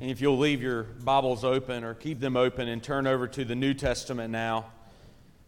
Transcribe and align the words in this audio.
And 0.00 0.10
if 0.10 0.20
you'll 0.20 0.38
leave 0.38 0.60
your 0.60 0.82
Bibles 0.82 1.44
open 1.44 1.84
or 1.84 1.94
keep 1.94 2.18
them 2.18 2.36
open 2.36 2.66
and 2.66 2.82
turn 2.82 3.06
over 3.06 3.28
to 3.28 3.44
the 3.44 3.54
New 3.54 3.74
Testament 3.74 4.32
now, 4.32 4.66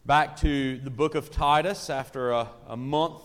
back 0.04 0.37
to 0.38 0.79
the 0.79 0.90
book 0.90 1.16
of 1.16 1.32
Titus 1.32 1.90
after 1.90 2.30
a, 2.30 2.48
a 2.69 2.77
month 2.77 3.21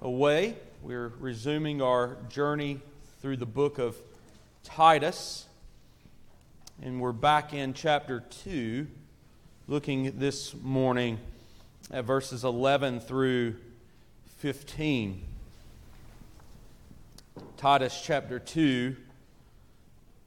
away, 0.00 0.56
we're 0.80 1.12
resuming 1.20 1.82
our 1.82 2.16
journey 2.30 2.80
through 3.20 3.36
the 3.36 3.46
book 3.46 3.78
of 3.78 3.94
Titus. 4.64 5.44
And 6.80 6.98
we're 6.98 7.12
back 7.12 7.52
in 7.52 7.74
chapter 7.74 8.24
2, 8.44 8.86
looking 9.68 10.18
this 10.18 10.54
morning 10.54 11.18
at 11.90 12.06
verses 12.06 12.42
11 12.42 13.00
through 13.00 13.56
15. 14.38 15.24
Titus 17.58 18.02
chapter 18.02 18.38
2 18.38 18.96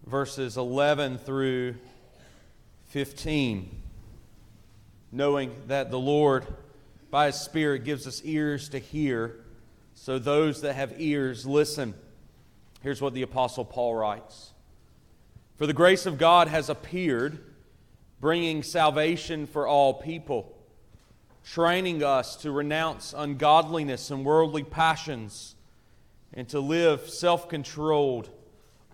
verses 0.06 0.58
11 0.58 1.18
through 1.18 1.76
15. 2.88 3.82
Knowing 5.12 5.52
that 5.68 5.92
the 5.92 6.00
Lord, 6.00 6.46
by 7.10 7.28
His 7.28 7.36
Spirit, 7.36 7.84
gives 7.84 8.06
us 8.06 8.22
ears 8.24 8.70
to 8.70 8.80
hear, 8.80 9.38
so 9.94 10.20
those 10.20 10.62
that 10.62 10.74
have 10.74 10.94
ears 11.00 11.46
listen. 11.46 11.94
Here's 12.82 13.02
what 13.02 13.14
the 13.14 13.22
Apostle 13.22 13.66
Paul 13.66 13.96
writes 13.96 14.52
For 15.58 15.66
the 15.66 15.74
grace 15.74 16.06
of 16.06 16.18
God 16.18 16.48
has 16.50 16.70
appeared, 16.70 17.40
bringing 18.20 18.62
salvation 18.62 19.48
for 19.48 19.68
all 19.68 19.94
people, 19.94 20.56
training 21.44 22.04
us 22.04 22.36
to 22.38 22.52
renounce 22.52 23.14
ungodliness 23.16 24.12
and 24.12 24.26
worldly 24.26 24.64
passions, 24.64 25.56
and 26.34 26.48
to 26.50 26.60
live 26.60 27.10
self 27.10 27.48
controlled 27.48 28.30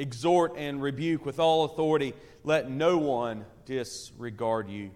exhort 0.00 0.54
and 0.56 0.80
rebuke 0.80 1.26
with 1.26 1.38
all 1.38 1.64
authority. 1.64 2.14
Let 2.42 2.70
no 2.70 2.96
one 2.96 3.44
disregard 3.66 4.68
you. 4.70 4.90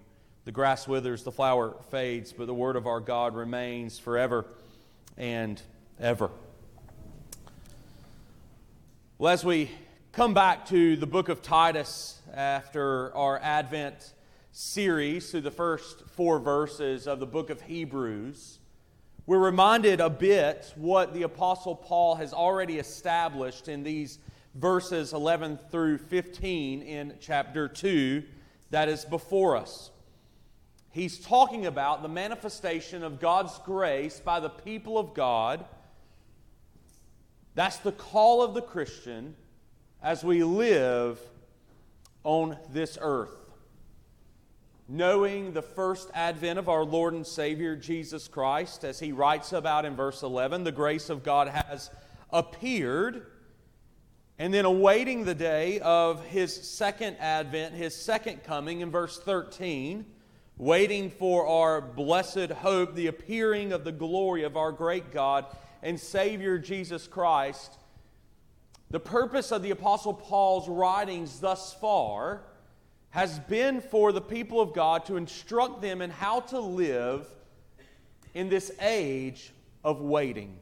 The 0.46 0.52
grass 0.52 0.88
withers, 0.88 1.22
the 1.22 1.33
flower 1.33 1.77
fades, 1.91 2.33
but 2.33 2.46
the 2.46 2.55
word 2.55 2.77
of 2.77 2.86
our 2.86 3.00
God 3.00 3.34
remains 3.34 3.98
forever 3.98 4.46
and 5.16 5.61
ever. 6.00 6.30
Well, 9.19 9.33
as 9.33 9.44
we 9.44 9.70
come 10.12 10.34
back 10.34 10.66
to 10.66 10.96
the 10.96 11.06
book 11.06 11.28
of 11.28 11.42
Titus 11.42 12.20
after 12.33 13.14
our 13.14 13.39
Advent 13.42 14.14
series 14.52 15.30
through 15.30 15.42
the 15.42 15.50
first 15.50 16.02
four 16.08 16.39
verses 16.39 17.06
of 17.06 17.20
the 17.20 17.27
book 17.27 17.50
of 17.50 17.61
Hebrews, 17.61 18.58
we're 19.27 19.39
reminded 19.39 20.00
a 20.00 20.11
bit 20.11 20.72
what 20.77 21.14
the 21.14 21.22
Apostle 21.22 21.74
Paul 21.74 22.16
has 22.16 22.33
already 22.33 22.78
established 22.78 23.68
in 23.68 23.83
these 23.83 24.18
verses 24.55 25.12
11 25.12 25.58
through 25.70 25.98
15 25.98 26.83
in 26.83 27.14
chapter 27.20 27.69
2 27.69 28.22
that 28.70 28.88
is 28.88 29.05
before 29.05 29.56
us. 29.56 29.91
He's 30.91 31.19
talking 31.19 31.66
about 31.66 32.02
the 32.02 32.08
manifestation 32.08 33.02
of 33.02 33.20
God's 33.20 33.58
grace 33.64 34.20
by 34.20 34.38
the 34.38 34.48
people 34.48 34.96
of 34.96 35.12
God. 35.12 35.64
That's 37.56 37.78
the 37.78 37.92
call 37.92 38.42
of 38.42 38.55
the 38.55 38.62
Christian 38.62 39.34
as 40.02 40.23
we 40.23 40.45
live 40.45 41.18
on 42.23 42.57
this 42.73 42.96
earth. 43.01 43.34
Knowing 44.89 45.52
the 45.52 45.62
first 45.62 46.11
advent 46.14 46.58
of 46.58 46.68
our 46.68 46.84
Lord 46.84 47.14
and 47.14 47.27
Savior 47.27 47.74
Jesus 47.74 48.28
Christ, 48.28 48.84
as 48.84 49.01
he 49.01 49.12
writes 49.12 49.52
about 49.52 49.84
in 49.84 49.96
verse 49.96 50.23
11, 50.23 50.62
the 50.62 50.73
grace 50.73 51.11
of 51.11 51.24
God 51.24 51.48
has 51.48 51.90
appeared 52.30 53.27
and 54.39 54.52
then 54.52 54.64
awaiting 54.64 55.24
the 55.24 55.34
day 55.34 55.78
of 55.80 56.24
his 56.27 56.55
second 56.55 57.17
advent, 57.18 57.74
his 57.74 57.95
second 57.95 58.42
coming 58.42 58.80
in 58.80 58.90
verse 58.90 59.18
13, 59.18 60.05
waiting 60.56 61.11
for 61.11 61.46
our 61.46 61.80
blessed 61.80 62.50
hope, 62.50 62.95
the 62.95 63.06
appearing 63.06 63.72
of 63.72 63.84
the 63.84 63.92
glory 63.92 64.42
of 64.42 64.56
our 64.56 64.72
great 64.72 65.12
God 65.12 65.46
and 65.83 65.98
Savior 65.98 66.58
Jesus 66.58 67.06
Christ. 67.06 67.77
The 68.90 69.00
purpose 69.00 69.52
of 69.52 69.62
the 69.62 69.70
Apostle 69.70 70.14
Paul's 70.14 70.68
writings 70.68 71.40
thus 71.40 71.72
far 71.74 72.42
has 73.11 73.39
been 73.39 73.80
for 73.80 74.11
the 74.11 74.20
people 74.20 74.61
of 74.61 74.74
God 74.74 75.05
to 75.06 75.16
instruct 75.16 75.80
them 75.80 76.02
in 76.02 76.11
how 76.11 76.40
to 76.40 76.58
live 76.58 77.27
in 78.34 78.48
this 78.48 78.72
age 78.80 79.52
of 79.84 80.01
waiting. 80.01 80.58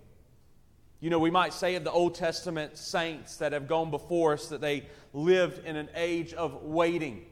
You 1.03 1.11
know, 1.11 1.19
we 1.19 1.33
might 1.33 1.53
say 1.53 1.75
of 1.75 1.83
the 1.83 1.91
Old 1.91 2.15
Testament 2.15 2.79
saints 2.79 3.39
that 3.39 3.51
have 3.51 3.67
gone 3.67 3.91
before 3.91 4.35
us 4.35 4.47
that 4.51 4.61
they 4.61 4.85
lived 5.13 5.67
in 5.67 5.75
an 5.75 5.89
age 5.97 6.33
of 6.33 6.63
waiting. 6.63 7.27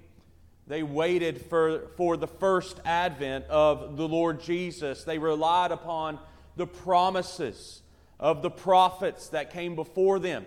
They 0.66 0.82
waited 0.82 1.40
for, 1.42 1.86
for 1.96 2.16
the 2.16 2.26
first 2.26 2.80
advent 2.84 3.44
of 3.44 3.96
the 3.96 4.08
Lord 4.08 4.42
Jesus. 4.42 5.04
They 5.04 5.18
relied 5.18 5.70
upon 5.70 6.18
the 6.56 6.66
promises 6.66 7.82
of 8.18 8.42
the 8.42 8.50
prophets 8.50 9.28
that 9.28 9.52
came 9.52 9.76
before 9.76 10.18
them. 10.18 10.46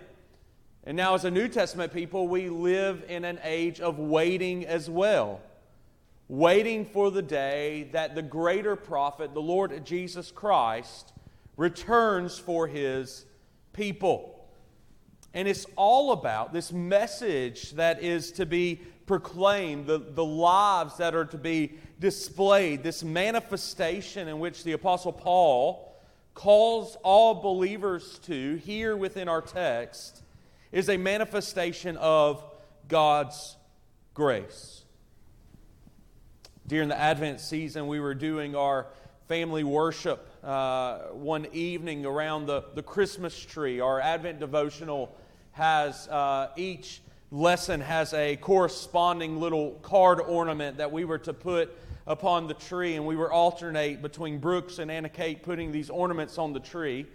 And 0.84 0.94
now, 0.94 1.14
as 1.14 1.24
a 1.24 1.30
New 1.30 1.48
Testament 1.48 1.94
people, 1.94 2.28
we 2.28 2.50
live 2.50 3.06
in 3.08 3.24
an 3.24 3.38
age 3.42 3.80
of 3.80 3.98
waiting 3.98 4.66
as 4.66 4.90
well. 4.90 5.40
Waiting 6.28 6.84
for 6.84 7.10
the 7.10 7.22
day 7.22 7.88
that 7.92 8.14
the 8.14 8.22
greater 8.22 8.76
prophet, 8.76 9.32
the 9.32 9.40
Lord 9.40 9.82
Jesus 9.86 10.30
Christ, 10.30 11.14
returns 11.56 12.38
for 12.38 12.66
his 12.66 13.24
people. 13.72 14.48
And 15.32 15.48
it's 15.48 15.66
all 15.76 16.12
about 16.12 16.52
this 16.52 16.72
message 16.72 17.72
that 17.72 18.02
is 18.02 18.32
to 18.32 18.46
be 18.46 18.80
proclaimed, 19.06 19.86
the, 19.86 19.98
the 19.98 20.24
lives 20.24 20.96
that 20.98 21.14
are 21.14 21.24
to 21.26 21.38
be 21.38 21.74
displayed, 21.98 22.82
this 22.82 23.02
manifestation 23.02 24.28
in 24.28 24.38
which 24.38 24.64
the 24.64 24.72
Apostle 24.72 25.12
Paul 25.12 25.94
calls 26.34 26.96
all 27.02 27.34
believers 27.34 28.18
to 28.20 28.56
here 28.56 28.96
within 28.96 29.28
our 29.28 29.42
text 29.42 30.22
is 30.72 30.88
a 30.88 30.96
manifestation 30.96 31.96
of 31.98 32.44
God's 32.88 33.56
grace. 34.14 34.84
During 36.66 36.88
the 36.88 36.98
Advent 36.98 37.40
season, 37.40 37.86
we 37.86 38.00
were 38.00 38.14
doing 38.14 38.56
our 38.56 38.86
family 39.28 39.64
worship 39.64 40.28
uh, 40.42 40.98
one 41.12 41.46
evening 41.52 42.04
around 42.04 42.46
the, 42.46 42.64
the 42.74 42.82
Christmas 42.82 43.38
tree. 43.38 43.80
Our 43.80 44.00
Advent 44.00 44.38
devotional 44.38 45.16
has 45.52 46.06
uh, 46.08 46.50
each 46.56 47.00
lesson 47.30 47.80
has 47.80 48.12
a 48.12 48.36
corresponding 48.36 49.40
little 49.40 49.72
card 49.82 50.20
ornament 50.20 50.76
that 50.76 50.92
we 50.92 51.04
were 51.04 51.18
to 51.18 51.32
put 51.32 51.74
upon 52.06 52.48
the 52.48 52.54
tree, 52.54 52.96
and 52.96 53.06
we 53.06 53.16
were 53.16 53.32
alternate 53.32 54.02
between 54.02 54.38
Brooks 54.38 54.78
and 54.78 54.90
Anna 54.90 55.08
Kate 55.08 55.42
putting 55.42 55.72
these 55.72 55.88
ornaments 55.88 56.36
on 56.36 56.52
the 56.52 56.60
tree. 56.60 57.06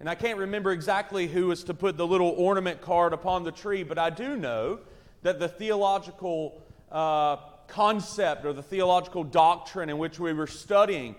And 0.00 0.08
I 0.08 0.14
can't 0.14 0.38
remember 0.38 0.72
exactly 0.72 1.26
who 1.26 1.48
was 1.48 1.62
to 1.64 1.74
put 1.74 1.98
the 1.98 2.06
little 2.06 2.30
ornament 2.38 2.80
card 2.80 3.12
upon 3.12 3.44
the 3.44 3.52
tree, 3.52 3.82
but 3.82 3.98
I 3.98 4.08
do 4.08 4.34
know 4.34 4.78
that 5.22 5.38
the 5.38 5.48
theological 5.48 6.62
uh, 6.90 7.36
concept 7.66 8.46
or 8.46 8.54
the 8.54 8.62
theological 8.62 9.24
doctrine 9.24 9.90
in 9.90 9.98
which 9.98 10.18
we 10.18 10.32
were 10.32 10.46
studying 10.46 11.14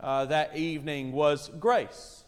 uh, 0.00 0.26
that 0.26 0.56
evening 0.56 1.12
was 1.12 1.50
grace. 1.58 2.24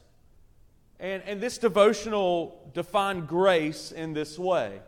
And, 1.00 1.22
and 1.26 1.40
this 1.40 1.58
devotional 1.58 2.70
defined 2.74 3.28
grace 3.28 3.92
in 3.92 4.14
this 4.14 4.38
way 4.38 4.80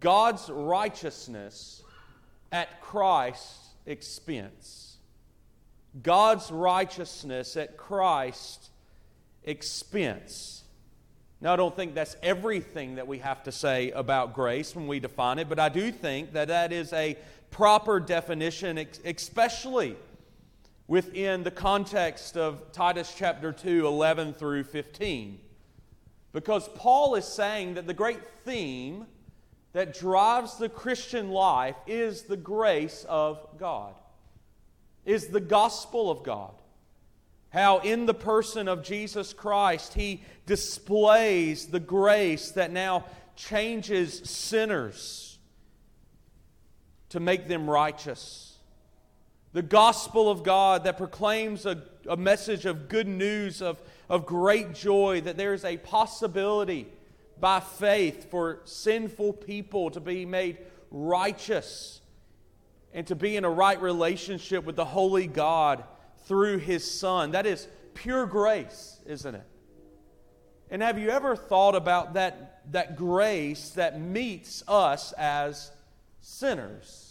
God's 0.00 0.48
righteousness 0.50 1.82
at 2.52 2.80
Christ's 2.80 3.70
expense. 3.86 4.96
God's 6.02 6.50
righteousness 6.50 7.56
at 7.56 7.76
Christ's 7.76 8.70
expense. 9.44 10.64
Now, 11.40 11.52
I 11.52 11.56
don't 11.56 11.74
think 11.74 11.94
that's 11.94 12.16
everything 12.22 12.96
that 12.96 13.06
we 13.06 13.18
have 13.18 13.42
to 13.44 13.52
say 13.52 13.90
about 13.92 14.34
grace 14.34 14.74
when 14.74 14.86
we 14.86 15.00
define 15.00 15.38
it, 15.38 15.48
but 15.48 15.58
I 15.58 15.68
do 15.68 15.92
think 15.92 16.32
that 16.32 16.48
that 16.48 16.72
is 16.72 16.92
a 16.92 17.16
proper 17.50 18.00
definition, 18.00 18.84
especially 19.04 19.96
within 20.88 21.42
the 21.42 21.50
context 21.50 22.36
of 22.36 22.72
Titus 22.72 23.14
chapter 23.16 23.52
2, 23.52 23.86
11 23.86 24.34
through 24.34 24.64
15. 24.64 25.38
Because 26.32 26.68
Paul 26.74 27.14
is 27.14 27.24
saying 27.24 27.74
that 27.74 27.86
the 27.86 27.94
great 27.94 28.20
theme 28.44 29.06
that 29.72 29.98
drives 29.98 30.56
the 30.56 30.68
Christian 30.68 31.30
life 31.30 31.76
is 31.86 32.22
the 32.22 32.36
grace 32.36 33.04
of 33.08 33.46
God, 33.58 33.94
is 35.04 35.28
the 35.28 35.40
gospel 35.40 36.10
of 36.10 36.22
God. 36.22 36.52
How, 37.50 37.78
in 37.78 38.06
the 38.06 38.14
person 38.14 38.68
of 38.68 38.82
Jesus 38.82 39.32
Christ, 39.32 39.94
He 39.94 40.22
displays 40.46 41.66
the 41.66 41.80
grace 41.80 42.52
that 42.52 42.70
now 42.70 43.06
changes 43.34 44.18
sinners 44.28 45.38
to 47.10 47.20
make 47.20 47.48
them 47.48 47.68
righteous. 47.68 48.55
The 49.56 49.62
gospel 49.62 50.30
of 50.30 50.42
God 50.42 50.84
that 50.84 50.98
proclaims 50.98 51.64
a, 51.64 51.82
a 52.06 52.14
message 52.18 52.66
of 52.66 52.90
good 52.90 53.08
news, 53.08 53.62
of, 53.62 53.80
of 54.06 54.26
great 54.26 54.74
joy, 54.74 55.22
that 55.22 55.38
there 55.38 55.54
is 55.54 55.64
a 55.64 55.78
possibility 55.78 56.86
by 57.40 57.60
faith 57.60 58.30
for 58.30 58.60
sinful 58.64 59.32
people 59.32 59.90
to 59.92 60.00
be 60.00 60.26
made 60.26 60.58
righteous 60.90 62.02
and 62.92 63.06
to 63.06 63.16
be 63.16 63.34
in 63.34 63.46
a 63.46 63.50
right 63.50 63.80
relationship 63.80 64.62
with 64.66 64.76
the 64.76 64.84
holy 64.84 65.26
God 65.26 65.84
through 66.26 66.58
his 66.58 66.84
Son. 66.90 67.30
That 67.30 67.46
is 67.46 67.66
pure 67.94 68.26
grace, 68.26 69.00
isn't 69.06 69.36
it? 69.36 69.46
And 70.70 70.82
have 70.82 70.98
you 70.98 71.08
ever 71.08 71.34
thought 71.34 71.74
about 71.74 72.12
that, 72.12 72.60
that 72.72 72.94
grace 72.94 73.70
that 73.70 73.98
meets 73.98 74.62
us 74.68 75.12
as 75.12 75.72
sinners? 76.20 77.05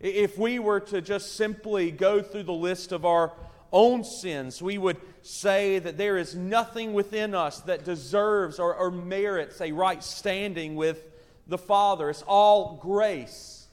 If 0.00 0.38
we 0.38 0.58
were 0.58 0.80
to 0.80 1.00
just 1.00 1.34
simply 1.34 1.90
go 1.90 2.22
through 2.22 2.44
the 2.44 2.52
list 2.52 2.92
of 2.92 3.04
our 3.04 3.32
own 3.72 4.04
sins, 4.04 4.62
we 4.62 4.78
would 4.78 4.96
say 5.22 5.78
that 5.80 5.98
there 5.98 6.16
is 6.16 6.36
nothing 6.36 6.92
within 6.92 7.34
us 7.34 7.60
that 7.62 7.84
deserves 7.84 8.58
or, 8.58 8.74
or 8.74 8.90
merits 8.90 9.60
a 9.60 9.72
right 9.72 10.02
standing 10.02 10.76
with 10.76 11.04
the 11.48 11.58
Father. 11.58 12.10
It's 12.10 12.22
all 12.22 12.78
grace. 12.80 13.66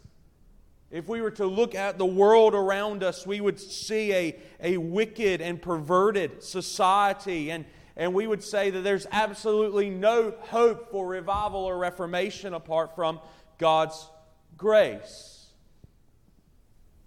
If 0.90 1.08
we 1.08 1.22
were 1.22 1.32
to 1.32 1.46
look 1.46 1.76
at 1.76 1.98
the 1.98 2.06
world 2.06 2.56
around 2.56 3.04
us, 3.04 3.28
we 3.28 3.40
would 3.40 3.60
see 3.60 4.14
a, 4.14 4.36
a 4.62 4.78
wicked 4.78 5.42
and 5.42 5.62
perverted 5.62 6.42
society, 6.42 7.52
and, 7.52 7.66
and 7.96 8.14
we 8.14 8.28
would 8.28 8.44
say 8.44 8.70
that 8.70 8.82
there's 8.82 9.06
absolutely 9.12 9.90
no 9.90 10.34
hope 10.42 10.90
for 10.92 11.08
revival 11.08 11.66
or 11.66 11.78
reformation 11.78 12.54
apart 12.54 12.96
from 12.96 13.20
God's 13.58 14.10
grace. 14.58 15.35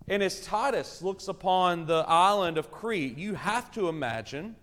And 0.08 0.22
as 0.22 0.40
Titus 0.40 1.02
looks 1.02 1.28
upon 1.28 1.87
the 1.87 2.05
island 2.08 2.56
of 2.56 2.70
Crete, 2.70 3.19
you 3.19 3.34
have 3.34 3.70
to 3.72 3.88
imagine 3.88 4.56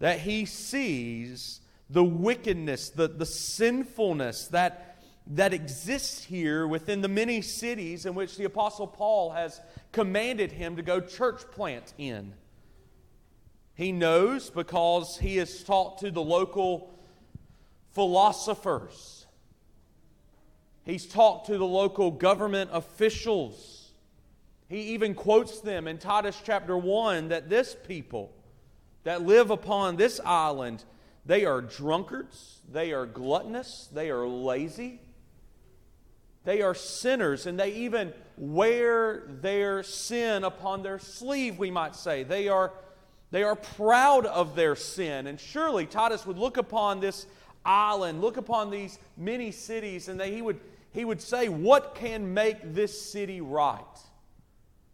that 0.00 0.20
he 0.20 0.44
sees 0.44 1.60
the 1.88 2.04
wickedness, 2.04 2.90
the, 2.90 3.08
the 3.08 3.26
sinfulness 3.26 4.48
that, 4.48 5.02
that 5.28 5.54
exists 5.54 6.24
here 6.24 6.66
within 6.66 7.00
the 7.00 7.08
many 7.08 7.40
cities 7.40 8.04
in 8.04 8.14
which 8.14 8.36
the 8.36 8.44
Apostle 8.44 8.86
Paul 8.86 9.30
has 9.30 9.60
commanded 9.92 10.52
him 10.52 10.76
to 10.76 10.82
go 10.82 11.00
church 11.00 11.42
plant 11.52 11.94
in. 11.96 12.34
He 13.74 13.92
knows 13.92 14.50
because 14.50 15.16
he 15.18 15.38
has 15.38 15.64
talked 15.64 16.00
to 16.00 16.10
the 16.10 16.22
local 16.22 16.90
philosophers. 17.92 19.26
He's 20.84 21.06
talked 21.06 21.46
to 21.46 21.56
the 21.56 21.66
local 21.66 22.10
government 22.10 22.70
officials. 22.74 23.79
He 24.70 24.94
even 24.94 25.14
quotes 25.14 25.60
them 25.60 25.88
in 25.88 25.98
Titus 25.98 26.40
chapter 26.44 26.78
1 26.78 27.28
that 27.28 27.50
this 27.50 27.76
people 27.88 28.30
that 29.02 29.20
live 29.20 29.50
upon 29.50 29.96
this 29.96 30.20
island, 30.24 30.84
they 31.26 31.44
are 31.44 31.60
drunkards, 31.60 32.60
they 32.70 32.92
are 32.92 33.04
gluttonous, 33.04 33.88
they 33.92 34.10
are 34.10 34.28
lazy, 34.28 35.00
they 36.44 36.62
are 36.62 36.76
sinners, 36.76 37.46
and 37.46 37.58
they 37.58 37.72
even 37.72 38.12
wear 38.36 39.24
their 39.40 39.82
sin 39.82 40.44
upon 40.44 40.84
their 40.84 41.00
sleeve, 41.00 41.58
we 41.58 41.72
might 41.72 41.96
say. 41.96 42.22
They 42.22 42.46
are, 42.46 42.72
they 43.32 43.42
are 43.42 43.56
proud 43.56 44.24
of 44.24 44.54
their 44.54 44.76
sin. 44.76 45.26
And 45.26 45.40
surely 45.40 45.84
Titus 45.84 46.24
would 46.26 46.38
look 46.38 46.58
upon 46.58 47.00
this 47.00 47.26
island, 47.64 48.20
look 48.20 48.36
upon 48.36 48.70
these 48.70 49.00
many 49.16 49.50
cities, 49.50 50.08
and 50.08 50.20
they, 50.20 50.32
he, 50.32 50.42
would, 50.42 50.60
he 50.92 51.04
would 51.04 51.20
say, 51.20 51.48
What 51.48 51.96
can 51.96 52.32
make 52.32 52.72
this 52.72 53.10
city 53.10 53.40
right? 53.40 53.84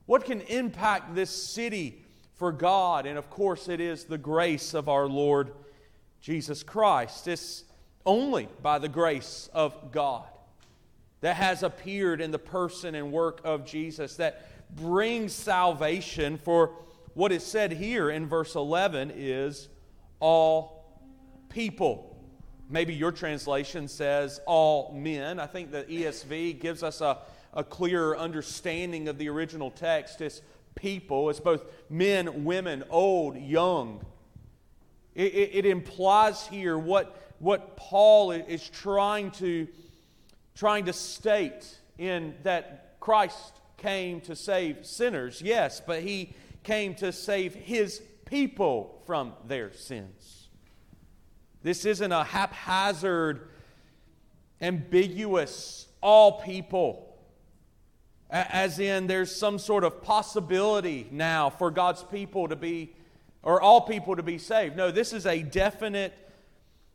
What 0.06 0.24
can 0.24 0.40
impact 0.42 1.14
this 1.14 1.30
city 1.30 2.04
for 2.34 2.52
God? 2.52 3.06
And 3.06 3.18
of 3.18 3.28
course, 3.28 3.68
it 3.68 3.80
is 3.80 4.04
the 4.04 4.18
grace 4.18 4.72
of 4.72 4.88
our 4.88 5.06
Lord 5.06 5.52
Jesus 6.20 6.62
Christ. 6.62 7.28
It's 7.28 7.64
only 8.04 8.48
by 8.62 8.78
the 8.78 8.88
grace 8.88 9.50
of 9.52 9.92
God 9.92 10.26
that 11.20 11.36
has 11.36 11.62
appeared 11.62 12.20
in 12.20 12.30
the 12.30 12.38
person 12.38 12.94
and 12.94 13.10
work 13.10 13.40
of 13.44 13.66
Jesus 13.66 14.16
that 14.16 14.46
brings 14.76 15.32
salvation 15.32 16.38
for 16.38 16.72
what 17.14 17.32
is 17.32 17.44
said 17.44 17.72
here 17.72 18.10
in 18.10 18.26
verse 18.26 18.54
11 18.54 19.12
is 19.14 19.68
all 20.20 20.84
people. 21.48 22.16
Maybe 22.68 22.94
your 22.94 23.12
translation 23.12 23.88
says 23.88 24.40
all 24.46 24.92
men. 24.92 25.40
I 25.40 25.46
think 25.46 25.70
the 25.70 25.84
ESV 25.84 26.60
gives 26.60 26.82
us 26.82 27.00
a 27.00 27.18
a 27.56 27.64
clearer 27.64 28.16
understanding 28.16 29.08
of 29.08 29.16
the 29.16 29.28
original 29.28 29.70
text 29.70 30.20
as 30.20 30.42
people. 30.76 31.30
as 31.30 31.40
both 31.40 31.64
men, 31.88 32.44
women, 32.44 32.84
old, 32.90 33.36
young. 33.36 34.04
It, 35.14 35.34
it, 35.34 35.50
it 35.54 35.66
implies 35.66 36.46
here 36.46 36.78
what, 36.78 37.34
what 37.38 37.76
Paul 37.76 38.30
is 38.30 38.68
trying 38.68 39.30
to, 39.32 39.66
trying 40.54 40.84
to 40.84 40.92
state 40.92 41.66
in 41.96 42.34
that 42.42 43.00
Christ 43.00 43.54
came 43.78 44.20
to 44.22 44.36
save 44.36 44.84
sinners, 44.84 45.40
yes, 45.42 45.80
but 45.84 46.02
he 46.02 46.34
came 46.62 46.94
to 46.96 47.10
save 47.10 47.54
his 47.54 48.02
people 48.26 49.02
from 49.06 49.32
their 49.46 49.72
sins. 49.72 50.48
This 51.62 51.86
isn't 51.86 52.12
a 52.12 52.24
haphazard, 52.24 53.48
ambiguous, 54.60 55.86
all 56.02 56.40
people 56.42 57.05
as 58.30 58.78
in, 58.78 59.06
there's 59.06 59.34
some 59.34 59.58
sort 59.58 59.84
of 59.84 60.02
possibility 60.02 61.06
now 61.10 61.50
for 61.50 61.70
God's 61.70 62.02
people 62.02 62.48
to 62.48 62.56
be, 62.56 62.94
or 63.42 63.60
all 63.60 63.80
people 63.82 64.16
to 64.16 64.22
be 64.22 64.38
saved. 64.38 64.76
No, 64.76 64.90
this 64.90 65.12
is 65.12 65.26
a 65.26 65.42
definite, 65.42 66.12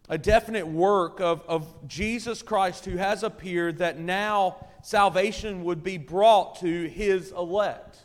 a 0.09 0.17
definite 0.17 0.67
work 0.67 1.21
of, 1.21 1.41
of 1.47 1.87
Jesus 1.87 2.41
Christ 2.41 2.85
who 2.85 2.97
has 2.97 3.23
appeared 3.23 3.77
that 3.77 3.97
now 3.97 4.67
salvation 4.83 5.63
would 5.63 5.83
be 5.83 5.97
brought 5.97 6.59
to 6.59 6.87
his 6.87 7.31
elect. 7.31 7.99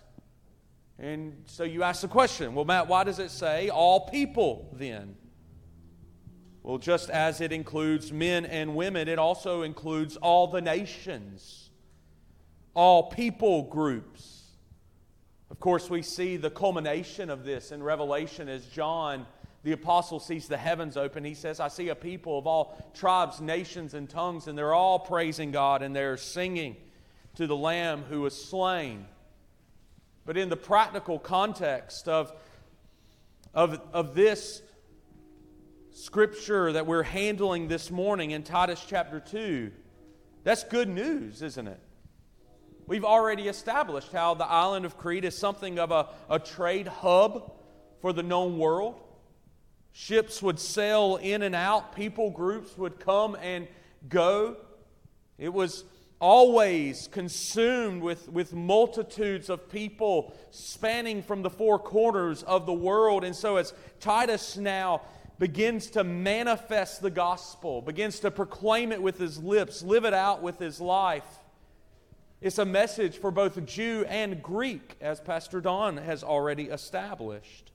And 0.98 1.42
so 1.46 1.64
you 1.64 1.82
ask 1.82 2.02
the 2.02 2.08
question 2.08 2.54
well, 2.54 2.64
Matt, 2.64 2.86
why 2.86 3.04
does 3.04 3.18
it 3.18 3.30
say 3.30 3.68
all 3.68 4.08
people 4.08 4.70
then? 4.72 5.16
Well, 6.62 6.78
just 6.78 7.10
as 7.10 7.40
it 7.40 7.52
includes 7.52 8.12
men 8.12 8.44
and 8.44 8.74
women, 8.74 9.08
it 9.08 9.18
also 9.18 9.62
includes 9.62 10.16
all 10.16 10.46
the 10.46 10.60
nations 10.60 11.66
all 12.76 13.04
people 13.04 13.62
groups. 13.62 14.42
Of 15.50 15.58
course, 15.58 15.88
we 15.88 16.02
see 16.02 16.36
the 16.36 16.50
culmination 16.50 17.30
of 17.30 17.42
this 17.42 17.72
in 17.72 17.82
Revelation 17.82 18.50
as 18.50 18.66
John, 18.66 19.26
the 19.64 19.72
apostle, 19.72 20.20
sees 20.20 20.46
the 20.46 20.58
heavens 20.58 20.98
open. 20.98 21.24
He 21.24 21.32
says, 21.32 21.58
I 21.58 21.68
see 21.68 21.88
a 21.88 21.94
people 21.94 22.38
of 22.38 22.46
all 22.46 22.86
tribes, 22.92 23.40
nations, 23.40 23.94
and 23.94 24.10
tongues, 24.10 24.46
and 24.46 24.58
they're 24.58 24.74
all 24.74 24.98
praising 24.98 25.52
God 25.52 25.80
and 25.82 25.96
they're 25.96 26.18
singing 26.18 26.76
to 27.36 27.46
the 27.46 27.56
Lamb 27.56 28.04
who 28.10 28.20
was 28.20 28.36
slain. 28.40 29.06
But 30.26 30.36
in 30.36 30.50
the 30.50 30.56
practical 30.56 31.18
context 31.18 32.08
of, 32.08 32.30
of, 33.54 33.80
of 33.94 34.14
this 34.14 34.60
scripture 35.92 36.72
that 36.72 36.86
we're 36.86 37.04
handling 37.04 37.68
this 37.68 37.90
morning 37.90 38.32
in 38.32 38.42
Titus 38.42 38.84
chapter 38.86 39.18
2, 39.18 39.72
that's 40.44 40.64
good 40.64 40.90
news, 40.90 41.40
isn't 41.40 41.68
it? 41.68 41.80
We've 42.88 43.04
already 43.04 43.48
established 43.48 44.12
how 44.12 44.34
the 44.34 44.46
island 44.46 44.84
of 44.84 44.96
Crete 44.96 45.24
is 45.24 45.36
something 45.36 45.78
of 45.78 45.90
a, 45.90 46.08
a 46.30 46.38
trade 46.38 46.86
hub 46.86 47.52
for 48.00 48.12
the 48.12 48.22
known 48.22 48.58
world. 48.58 49.00
Ships 49.92 50.40
would 50.40 50.60
sail 50.60 51.16
in 51.16 51.42
and 51.42 51.54
out, 51.54 51.96
people 51.96 52.30
groups 52.30 52.78
would 52.78 53.00
come 53.00 53.36
and 53.42 53.66
go. 54.08 54.56
It 55.36 55.52
was 55.52 55.84
always 56.20 57.08
consumed 57.08 58.02
with, 58.02 58.28
with 58.28 58.54
multitudes 58.54 59.50
of 59.50 59.68
people 59.68 60.32
spanning 60.50 61.22
from 61.22 61.42
the 61.42 61.50
four 61.50 61.78
corners 61.78 62.42
of 62.44 62.66
the 62.66 62.72
world. 62.72 63.24
And 63.24 63.34
so, 63.34 63.56
as 63.56 63.74
Titus 63.98 64.56
now 64.56 65.02
begins 65.38 65.88
to 65.88 66.04
manifest 66.04 67.02
the 67.02 67.10
gospel, 67.10 67.82
begins 67.82 68.20
to 68.20 68.30
proclaim 68.30 68.92
it 68.92 69.02
with 69.02 69.18
his 69.18 69.38
lips, 69.38 69.82
live 69.82 70.04
it 70.04 70.14
out 70.14 70.40
with 70.40 70.58
his 70.58 70.80
life, 70.80 71.24
it's 72.40 72.58
a 72.58 72.66
message 72.66 73.18
for 73.18 73.30
both 73.30 73.64
Jew 73.64 74.04
and 74.08 74.42
Greek, 74.42 74.96
as 75.00 75.20
Pastor 75.20 75.60
Don 75.60 75.96
has 75.96 76.22
already 76.22 76.64
established. 76.64 77.72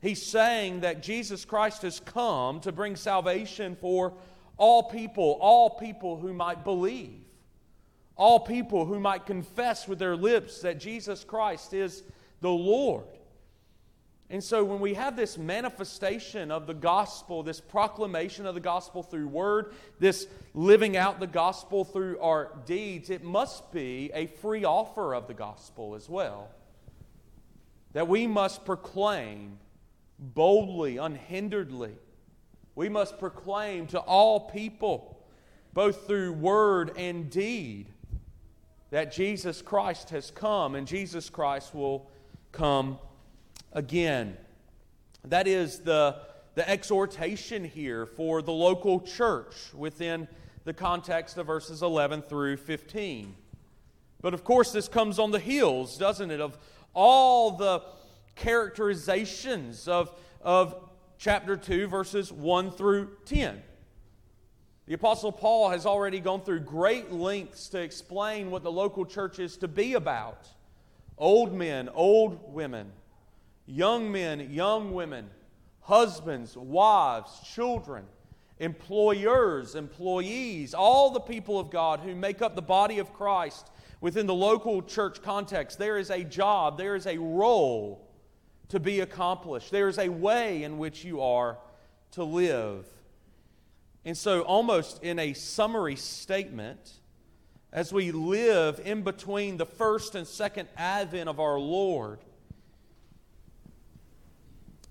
He's 0.00 0.24
saying 0.24 0.80
that 0.80 1.02
Jesus 1.02 1.44
Christ 1.44 1.82
has 1.82 2.00
come 2.00 2.60
to 2.60 2.72
bring 2.72 2.96
salvation 2.96 3.76
for 3.76 4.14
all 4.56 4.84
people, 4.84 5.38
all 5.40 5.70
people 5.70 6.16
who 6.16 6.32
might 6.32 6.64
believe, 6.64 7.20
all 8.16 8.40
people 8.40 8.86
who 8.86 8.98
might 8.98 9.26
confess 9.26 9.86
with 9.86 9.98
their 9.98 10.16
lips 10.16 10.62
that 10.62 10.78
Jesus 10.78 11.24
Christ 11.24 11.74
is 11.74 12.04
the 12.40 12.50
Lord. 12.50 13.17
And 14.30 14.44
so, 14.44 14.62
when 14.62 14.80
we 14.80 14.92
have 14.92 15.16
this 15.16 15.38
manifestation 15.38 16.50
of 16.50 16.66
the 16.66 16.74
gospel, 16.74 17.42
this 17.42 17.60
proclamation 17.60 18.44
of 18.44 18.54
the 18.54 18.60
gospel 18.60 19.02
through 19.02 19.28
word, 19.28 19.72
this 19.98 20.26
living 20.52 20.98
out 20.98 21.18
the 21.18 21.26
gospel 21.26 21.82
through 21.82 22.20
our 22.20 22.52
deeds, 22.66 23.08
it 23.08 23.24
must 23.24 23.72
be 23.72 24.10
a 24.12 24.26
free 24.26 24.64
offer 24.64 25.14
of 25.14 25.28
the 25.28 25.34
gospel 25.34 25.94
as 25.94 26.10
well. 26.10 26.50
That 27.94 28.06
we 28.06 28.26
must 28.26 28.66
proclaim 28.66 29.58
boldly, 30.18 30.96
unhinderedly. 30.96 31.94
We 32.74 32.90
must 32.90 33.18
proclaim 33.18 33.86
to 33.88 33.98
all 33.98 34.40
people, 34.40 35.24
both 35.72 36.06
through 36.06 36.34
word 36.34 36.92
and 36.98 37.30
deed, 37.30 37.88
that 38.90 39.10
Jesus 39.10 39.62
Christ 39.62 40.10
has 40.10 40.30
come 40.30 40.74
and 40.74 40.86
Jesus 40.86 41.30
Christ 41.30 41.74
will 41.74 42.10
come 42.52 42.98
again. 43.72 44.36
That 45.24 45.46
is 45.46 45.80
the, 45.80 46.16
the 46.54 46.68
exhortation 46.68 47.64
here 47.64 48.06
for 48.06 48.42
the 48.42 48.52
local 48.52 49.00
church 49.00 49.54
within 49.74 50.28
the 50.64 50.72
context 50.72 51.36
of 51.38 51.46
verses 51.46 51.82
11 51.82 52.22
through 52.22 52.56
15. 52.58 53.34
But 54.20 54.34
of 54.34 54.44
course, 54.44 54.72
this 54.72 54.88
comes 54.88 55.18
on 55.18 55.30
the 55.30 55.38
heels, 55.38 55.96
doesn't 55.96 56.30
it, 56.30 56.40
of 56.40 56.58
all 56.94 57.52
the 57.52 57.82
characterizations 58.34 59.88
of, 59.88 60.12
of 60.40 60.74
chapter 61.18 61.56
2, 61.56 61.86
verses 61.88 62.32
1 62.32 62.70
through 62.72 63.10
10. 63.24 63.62
The 64.86 64.94
Apostle 64.94 65.32
Paul 65.32 65.70
has 65.70 65.84
already 65.84 66.18
gone 66.18 66.40
through 66.40 66.60
great 66.60 67.12
lengths 67.12 67.68
to 67.68 67.78
explain 67.80 68.50
what 68.50 68.62
the 68.62 68.72
local 68.72 69.04
church 69.04 69.38
is 69.38 69.56
to 69.58 69.68
be 69.68 69.94
about 69.94 70.48
old 71.18 71.52
men, 71.52 71.88
old 71.90 72.52
women, 72.54 72.90
young 73.68 74.10
men, 74.10 74.50
young 74.50 74.92
women, 74.92 75.28
husbands, 75.80 76.56
wives, 76.56 77.30
children, 77.54 78.04
employers, 78.58 79.74
employees, 79.74 80.74
all 80.74 81.10
the 81.10 81.20
people 81.20 81.60
of 81.60 81.70
God 81.70 82.00
who 82.00 82.14
make 82.14 82.42
up 82.42 82.56
the 82.56 82.62
body 82.62 82.98
of 82.98 83.12
Christ 83.12 83.70
within 84.00 84.26
the 84.26 84.34
local 84.34 84.82
church 84.82 85.22
context. 85.22 85.78
There 85.78 85.98
is 85.98 86.10
a 86.10 86.24
job, 86.24 86.78
there 86.78 86.96
is 86.96 87.06
a 87.06 87.18
role 87.18 88.08
to 88.70 88.80
be 88.80 89.00
accomplished, 89.00 89.70
there 89.70 89.88
is 89.88 89.98
a 89.98 90.08
way 90.08 90.62
in 90.62 90.78
which 90.78 91.04
you 91.04 91.20
are 91.20 91.58
to 92.12 92.24
live. 92.24 92.86
And 94.04 94.16
so, 94.16 94.42
almost 94.42 95.02
in 95.02 95.18
a 95.18 95.34
summary 95.34 95.96
statement, 95.96 96.92
as 97.72 97.92
we 97.92 98.12
live 98.12 98.80
in 98.82 99.02
between 99.02 99.58
the 99.58 99.66
first 99.66 100.14
and 100.14 100.26
second 100.26 100.68
advent 100.76 101.28
of 101.28 101.38
our 101.38 101.58
Lord, 101.58 102.20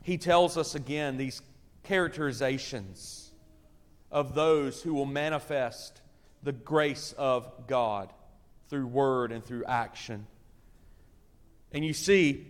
he 0.07 0.17
tells 0.17 0.55
us 0.57 0.73
again 0.73 1.17
these 1.17 1.41
characterizations 1.83 3.29
of 4.09 4.35
those 4.35 4.81
who 4.81 4.93
will 4.93 5.05
manifest 5.05 5.99
the 6.43 6.53
grace 6.53 7.13
of 7.17 7.67
God 7.67 8.13
through 8.69 8.87
word 8.87 9.33
and 9.33 9.43
through 9.43 9.65
action. 9.65 10.25
And 11.73 11.83
you 11.83 11.91
see, 11.91 12.47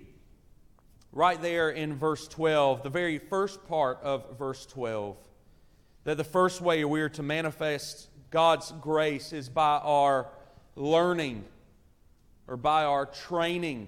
right 1.11 1.41
there 1.41 1.71
in 1.71 1.95
verse 1.95 2.27
12, 2.27 2.83
the 2.83 2.91
very 2.91 3.17
first 3.17 3.67
part 3.67 4.03
of 4.03 4.37
verse 4.37 4.67
12, 4.67 5.17
that 6.03 6.17
the 6.17 6.23
first 6.23 6.61
way 6.61 6.85
we 6.85 7.01
are 7.01 7.09
to 7.09 7.23
manifest 7.23 8.07
God's 8.29 8.71
grace 8.81 9.33
is 9.33 9.49
by 9.49 9.79
our 9.79 10.27
learning 10.75 11.43
or 12.47 12.55
by 12.55 12.83
our 12.83 13.07
training. 13.07 13.87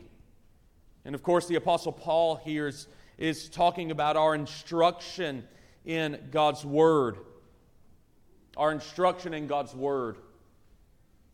And 1.06 1.14
of 1.14 1.22
course, 1.22 1.48
the 1.48 1.54
Apostle 1.54 1.92
Paul 1.92 2.38
here 2.38 2.66
is 2.66 2.88
is 3.20 3.50
talking 3.50 3.92
about 3.92 4.16
our 4.16 4.34
instruction 4.34 5.44
in 5.86 6.18
God's 6.32 6.64
Word. 6.64 7.18
Our 8.56 8.72
instruction 8.72 9.34
in 9.34 9.46
God's 9.46 9.76
Word. 9.76 10.16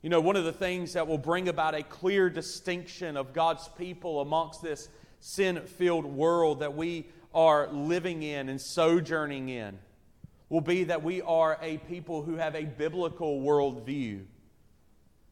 You 0.01 0.09
know, 0.09 0.19
one 0.19 0.35
of 0.35 0.45
the 0.45 0.51
things 0.51 0.93
that 0.93 1.07
will 1.07 1.19
bring 1.19 1.47
about 1.47 1.75
a 1.75 1.83
clear 1.83 2.29
distinction 2.29 3.15
of 3.15 3.33
God's 3.33 3.69
people 3.77 4.19
amongst 4.19 4.63
this 4.63 4.89
sin 5.19 5.61
filled 5.61 6.05
world 6.05 6.59
that 6.59 6.75
we 6.75 7.07
are 7.35 7.67
living 7.71 8.23
in 8.23 8.49
and 8.49 8.59
sojourning 8.59 9.49
in 9.49 9.77
will 10.49 10.61
be 10.61 10.85
that 10.85 11.03
we 11.03 11.21
are 11.21 11.59
a 11.61 11.77
people 11.77 12.23
who 12.23 12.35
have 12.35 12.55
a 12.55 12.63
biblical 12.63 13.41
worldview. 13.41 14.25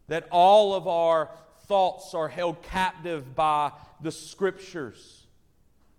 That 0.08 0.28
all 0.32 0.76
of 0.76 0.88
our 0.88 1.32
thoughts 1.66 2.14
are 2.14 2.28
held 2.28 2.62
captive 2.62 3.34
by 3.34 3.72
the 4.02 4.12
Scriptures 4.12 5.23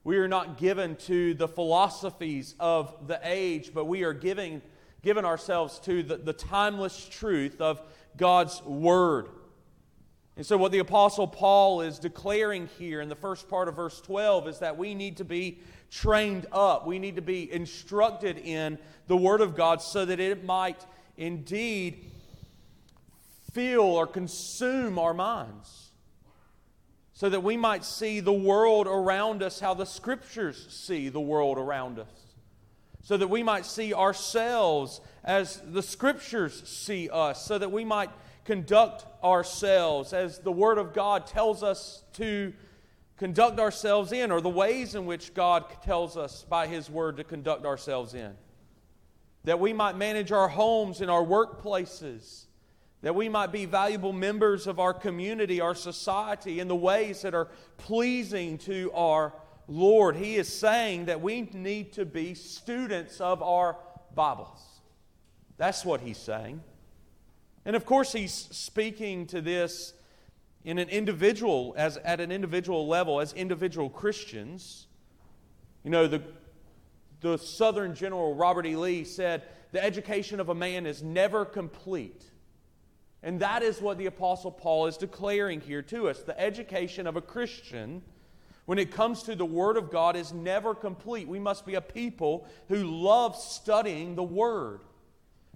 we 0.04 0.18
are 0.18 0.28
not 0.28 0.58
given 0.58 0.96
to 0.96 1.32
the 1.32 1.49
philosophies 1.49 2.54
of 2.61 3.08
the 3.08 3.18
age, 3.25 3.73
but 3.73 3.87
we 3.87 4.04
are 4.04 4.12
giving, 4.12 4.61
given 5.02 5.25
ourselves 5.25 5.78
to 5.80 6.02
the, 6.02 6.18
the 6.18 6.34
timeless 6.34 7.08
truth 7.08 7.58
of 7.62 7.80
God's 8.18 8.62
Word. 8.62 9.28
And 10.37 10.44
so, 10.44 10.58
what 10.58 10.73
the 10.73 10.80
Apostle 10.80 11.26
Paul 11.26 11.80
is 11.80 11.99
declaring 11.99 12.68
here 12.78 13.00
in 13.00 13.08
the 13.08 13.16
first 13.16 13.49
part 13.49 13.66
of 13.66 13.76
verse 13.76 13.99
12 14.02 14.49
is 14.49 14.58
that 14.58 14.76
we 14.76 14.94
need 14.94 15.16
to 15.18 15.25
be 15.25 15.61
trained 15.90 16.46
up. 16.52 16.87
We 16.87 16.99
need 16.99 17.16
to 17.16 17.23
be 17.23 17.50
instructed 17.50 18.38
in 18.38 18.78
the 19.06 19.16
Word 19.16 19.40
of 19.40 19.56
God 19.56 19.80
so 19.80 20.04
that 20.04 20.20
it 20.20 20.44
might 20.44 20.84
indeed 21.16 22.11
fill 23.52 23.80
or 23.82 24.06
consume 24.06 24.99
our 24.99 25.14
minds 25.14 25.84
so 27.14 27.28
that 27.28 27.44
we 27.44 27.56
might 27.56 27.85
see 27.85 28.18
the 28.18 28.33
world 28.33 28.88
around 28.88 29.42
us 29.42 29.61
how 29.61 29.73
the 29.73 29.87
Scriptures 29.87 30.66
see 30.68 31.09
the 31.09 31.21
world 31.21 31.59
around 31.59 32.00
us, 32.00 32.35
so 33.02 33.16
that 33.16 33.28
we 33.28 33.42
might 33.42 33.64
see 33.64 33.94
ourselves 33.94 35.00
as 35.23 35.62
the 35.64 35.83
Scriptures 35.83 36.68
see 36.68 37.09
us, 37.09 37.47
so 37.47 37.56
that 37.56 37.71
we 37.71 37.85
might 37.85 38.11
conduct 38.44 39.06
ourselves 39.23 40.12
as 40.12 40.40
the 40.40 40.52
Word 40.52 40.76
of 40.76 40.92
God 40.92 41.26
tells 41.28 41.62
us 41.62 42.02
to 42.14 42.52
conduct 43.16 43.61
ourselves 43.61 44.11
in, 44.11 44.33
or 44.33 44.40
the 44.40 44.49
ways 44.49 44.97
in 44.97 45.06
which 45.06 45.35
God 45.35 45.64
tells 45.85 46.16
us 46.16 46.44
by 46.49 46.66
His 46.66 46.90
Word 46.90 47.16
to 47.18 47.25
conduct 47.25 47.64
ourselves 47.64 48.14
in. 48.14 48.35
That 49.44 49.61
we 49.61 49.73
might 49.73 49.97
manage 49.97 50.33
our 50.33 50.49
homes 50.49 51.00
and 51.00 51.11
our 51.11 51.23
workplaces 51.23 52.47
that 53.04 53.14
we 53.14 53.28
might 53.28 53.52
be 53.52 53.66
valuable 53.66 54.14
members 54.14 54.66
of 54.66 54.80
our 54.80 54.94
community, 54.94 55.61
our 55.61 55.75
society, 55.75 56.58
in 56.58 56.68
the 56.68 56.75
ways 56.75 57.20
that 57.20 57.34
are 57.34 57.49
pleasing 57.76 58.56
to 58.56 58.90
our 58.94 59.34
Lord. 59.68 60.16
He 60.16 60.37
is 60.37 60.50
saying 60.50 61.04
that 61.04 61.20
we 61.20 61.42
need 61.52 61.92
to 61.92 62.06
be 62.06 62.32
students 62.32 63.20
of 63.20 63.42
our 63.42 63.76
Bibles. 64.14 64.58
That's 65.58 65.84
what 65.84 66.00
he's 66.00 66.16
saying. 66.16 66.62
And 67.66 67.76
of 67.76 67.84
course, 67.84 68.11
he's 68.11 68.32
speaking 68.32 69.26
to 69.26 69.42
this 69.42 69.92
in 70.64 70.78
an 70.78 70.88
individual, 70.88 71.75
as 71.76 71.99
at 71.99 72.23
an 72.23 72.32
individual 72.32 72.88
level, 72.88 73.20
as 73.20 73.34
individual 73.34 73.90
Christians. 73.90 74.87
You 75.82 75.90
know, 75.90 76.06
the, 76.06 76.23
the 77.20 77.37
Southern 77.37 77.94
General 77.94 78.34
Robert 78.34 78.64
E. 78.64 78.76
Lee 78.76 79.04
said, 79.04 79.42
The 79.73 79.84
education 79.84 80.40
of 80.40 80.49
a 80.49 80.54
man 80.54 80.87
is 80.87 81.02
never 81.02 81.44
complete 81.44 82.30
and 83.25 83.40
that 83.40 83.62
is 83.62 83.81
what 83.81 83.97
the 83.97 84.04
Apostle 84.04 84.50
Paul 84.50 84.87
is 84.87 84.99
declaring 84.99 85.62
here 85.62 85.81
to 85.81 86.11
us. 86.11 86.21
The 86.21 86.38
education 86.38 87.07
of 87.07 87.16
a 87.16 87.23
Christian, 87.23 88.02
when 88.66 88.78
it 88.78 88.93
comes 88.93 89.23
to 89.23 89.35
the 89.35 89.47
Word 89.47 89.78
of 89.78 89.90
God, 89.90 90.14
is 90.14 90.35
never 90.35 90.75
complete. 90.75 91.26
We 91.26 91.38
must 91.38 91.64
be 91.64 91.75
a 91.75 91.81
people 91.81 92.47
who 92.69 92.85
love 92.85 93.35
studying 93.35 94.14
the 94.14 94.23
Word, 94.23 94.83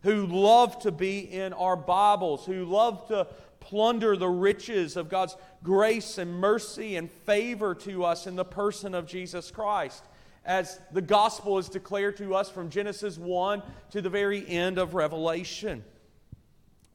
who 0.02 0.26
love 0.26 0.78
to 0.80 0.90
be 0.90 1.18
in 1.18 1.52
our 1.52 1.76
Bibles, 1.76 2.46
who 2.46 2.64
love 2.64 3.06
to 3.08 3.26
plunder 3.60 4.16
the 4.16 4.30
riches 4.30 4.96
of 4.96 5.10
God's 5.10 5.36
grace 5.62 6.16
and 6.16 6.32
mercy 6.32 6.96
and 6.96 7.10
favor 7.10 7.74
to 7.74 8.02
us 8.02 8.26
in 8.26 8.34
the 8.34 8.46
person 8.46 8.94
of 8.94 9.06
Jesus 9.06 9.50
Christ. 9.50 10.04
As 10.42 10.80
the 10.92 11.02
gospel 11.02 11.58
is 11.58 11.68
declared 11.68 12.16
to 12.16 12.34
us 12.34 12.48
from 12.48 12.70
Genesis 12.70 13.18
1 13.18 13.62
to 13.90 14.00
the 14.00 14.08
very 14.08 14.48
end 14.48 14.78
of 14.78 14.94
Revelation. 14.94 15.84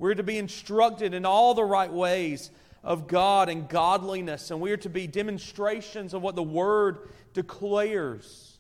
We're 0.03 0.15
to 0.15 0.22
be 0.22 0.38
instructed 0.38 1.13
in 1.13 1.25
all 1.25 1.53
the 1.53 1.63
right 1.63 1.89
ways 1.89 2.51
of 2.83 3.07
God 3.07 3.48
and 3.48 3.69
godliness, 3.69 4.51
and 4.51 4.60
we 4.60 4.74
are 4.74 4.77
to 4.77 4.89
be 4.89 5.07
demonstrations 5.07 6.13
of 6.13 6.22
what 6.22 6.36
the 6.36 6.43
Word 6.43 7.07
declares, 7.33 8.57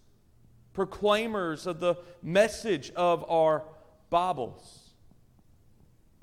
proclaimers 0.71 1.67
of 1.67 1.81
the 1.81 1.95
message 2.21 2.93
of 2.95 3.29
our 3.29 3.63
Bibles. 4.09 4.91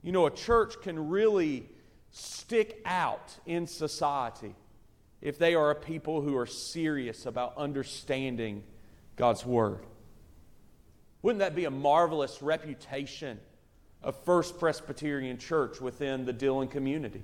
You 0.03 0.13
know, 0.13 0.25
a 0.25 0.31
church 0.31 0.81
can 0.81 1.11
really 1.11 1.69
stick 2.13 2.81
out 2.87 3.37
in 3.45 3.67
society 3.67 4.55
if 5.21 5.39
they 5.39 5.55
are 5.55 5.71
a 5.71 5.75
people 5.75 6.23
who 6.23 6.35
are 6.35 6.47
serious 6.47 7.27
about 7.27 7.59
understanding 7.59 8.63
God's 9.17 9.45
Word. 9.45 9.85
Wouldn't 11.21 11.41
that 11.41 11.55
be 11.55 11.67
a 11.67 11.71
marvelous 11.71 12.41
reputation 12.41 13.39
of 14.03 14.17
First 14.25 14.59
Presbyterian 14.59 15.39
Church 15.39 15.81
within 15.81 16.25
the 16.25 16.33
Dillon 16.33 16.69
community? 16.69 17.23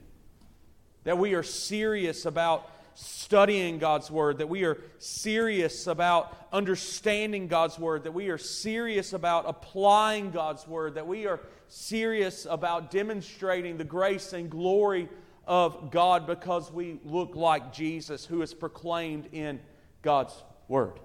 That 1.04 1.18
we 1.18 1.34
are 1.34 1.42
serious 1.42 2.26
about 2.26 2.70
studying 2.94 3.78
God's 3.78 4.10
Word, 4.10 4.38
that 4.38 4.48
we 4.48 4.64
are 4.64 4.78
serious 4.98 5.86
about 5.86 6.34
understanding 6.52 7.46
God's 7.46 7.78
Word, 7.78 8.04
that 8.04 8.12
we 8.12 8.28
are 8.30 8.38
serious 8.38 9.12
about 9.12 9.44
applying 9.46 10.30
God's 10.30 10.66
Word, 10.66 10.94
that 10.94 11.06
we 11.06 11.26
are 11.26 11.40
serious 11.68 12.46
about 12.48 12.90
demonstrating 12.90 13.76
the 13.76 13.84
grace 13.84 14.32
and 14.32 14.50
glory 14.50 15.08
of 15.46 15.90
God 15.90 16.26
because 16.26 16.72
we 16.72 16.98
look 17.04 17.36
like 17.36 17.72
Jesus, 17.72 18.24
who 18.24 18.42
is 18.42 18.54
proclaimed 18.54 19.28
in 19.32 19.60
God's 20.02 20.34
Word. 20.68 20.98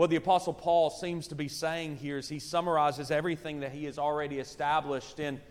What 0.00 0.08
the 0.08 0.16
Apostle 0.16 0.54
Paul 0.54 0.88
seems 0.88 1.28
to 1.28 1.34
be 1.34 1.46
saying 1.46 1.98
here 1.98 2.16
is 2.16 2.26
he 2.26 2.38
summarizes 2.38 3.10
everything 3.10 3.60
that 3.60 3.72
he 3.72 3.84
has 3.84 3.98
already 3.98 4.38
established 4.38 5.20
in 5.20 5.42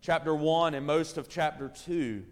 chapter 0.00 0.32
1 0.32 0.74
and 0.74 0.86
most 0.86 1.18
of 1.18 1.28
chapter 1.28 1.72
2. 1.86 2.22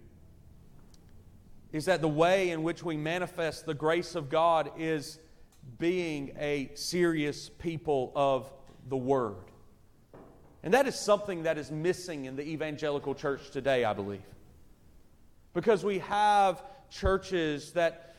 Is 1.73 1.87
that 1.87 2.01
the 2.01 2.09
way 2.09 2.51
in 2.51 2.63
which 2.63 2.85
we 2.85 2.97
manifest 2.97 3.67
the 3.67 3.75
grace 3.75 4.15
of 4.15 4.31
God 4.31 4.71
is 4.79 5.19
being 5.81 6.31
a 6.39 6.71
serious 6.75 7.49
people 7.49 8.13
of 8.15 8.49
the 8.89 8.97
Word. 8.97 9.35
And 10.63 10.73
that 10.75 10.87
is 10.87 10.95
something 10.95 11.43
that 11.43 11.59
is 11.59 11.73
missing 11.73 12.27
in 12.27 12.37
the 12.37 12.45
evangelical 12.45 13.17
church 13.17 13.51
today, 13.51 13.83
I 13.83 13.95
believe. 13.95 14.23
Because 15.55 15.85
we 15.85 15.99
have 15.99 16.63
churches 16.89 17.73
that, 17.73 18.15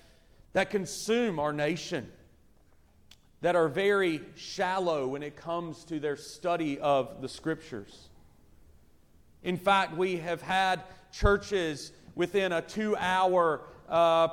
that 0.52 0.72
consume 0.72 1.40
our 1.40 1.54
nation 1.54 2.12
that 3.42 3.56
are 3.56 3.68
very 3.68 4.22
shallow 4.36 5.08
when 5.08 5.24
it 5.24 5.36
comes 5.36 5.84
to 5.86 6.00
their 6.00 6.18
study 6.18 6.80
of 6.80 7.22
the 7.22 7.30
Scriptures. 7.30 8.10
In 9.44 9.58
fact, 9.58 9.96
we 9.96 10.18
have 10.18 10.42
had 10.42 10.84
churches 11.12 11.92
within 12.16 12.52
a 12.52 12.62
two 12.62 12.96
hour 12.98 13.62
uh, 13.88 14.28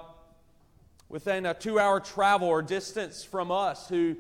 within 1.09 1.47
a 1.47 1.55
two 1.55 1.79
hour 1.79 2.01
travel 2.01 2.49
or 2.49 2.63
distance 2.63 3.25
from 3.25 3.51
us 3.51 3.89
who, 3.89 4.17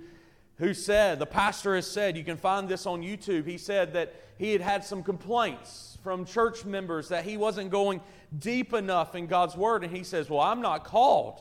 who 0.58 0.72
said, 0.72 1.18
the 1.18 1.26
pastor 1.26 1.74
has 1.74 1.90
said, 1.90 2.16
you 2.16 2.24
can 2.24 2.36
find 2.36 2.68
this 2.68 2.86
on 2.86 3.02
YouTube, 3.02 3.46
he 3.46 3.58
said 3.58 3.92
that 3.94 4.14
he 4.38 4.52
had 4.52 4.60
had 4.60 4.84
some 4.84 5.02
complaints 5.02 5.98
from 6.02 6.24
church 6.24 6.64
members 6.64 7.08
that 7.08 7.24
he 7.24 7.36
wasn't 7.36 7.70
going 7.70 8.00
deep 8.38 8.72
enough 8.72 9.14
in 9.14 9.26
God's 9.26 9.56
Word. 9.56 9.82
And 9.82 9.94
he 9.94 10.04
says, 10.04 10.28
Well, 10.28 10.40
I'm 10.40 10.60
not 10.60 10.84
called 10.84 11.40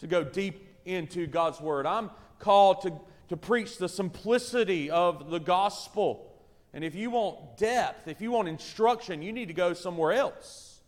to 0.00 0.06
go 0.06 0.22
deep 0.22 0.66
into 0.84 1.26
God's 1.26 1.60
Word. 1.60 1.84
I'm 1.84 2.10
called 2.38 2.82
to, 2.82 2.92
to 3.28 3.36
preach 3.36 3.78
the 3.78 3.88
simplicity 3.88 4.90
of 4.90 5.30
the 5.30 5.38
gospel. 5.38 6.24
And 6.72 6.84
if 6.84 6.94
you 6.94 7.10
want 7.10 7.56
depth, 7.56 8.08
if 8.08 8.20
you 8.20 8.30
want 8.30 8.48
instruction, 8.48 9.22
you 9.22 9.32
need 9.32 9.48
to 9.48 9.54
go 9.54 9.74
somewhere 9.74 10.12
else. 10.12 10.80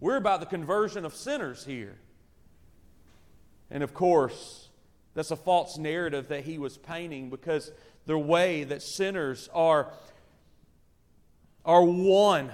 We're 0.00 0.16
about 0.16 0.40
the 0.40 0.46
conversion 0.46 1.04
of 1.04 1.14
sinners 1.14 1.64
here. 1.64 1.96
And 3.70 3.82
of 3.82 3.94
course, 3.94 4.68
that's 5.14 5.30
a 5.30 5.36
false 5.36 5.78
narrative 5.78 6.28
that 6.28 6.44
he 6.44 6.58
was 6.58 6.76
painting 6.78 7.30
because 7.30 7.70
the 8.06 8.18
way 8.18 8.64
that 8.64 8.82
sinners 8.82 9.48
are, 9.54 9.92
are 11.64 11.84
won, 11.84 12.50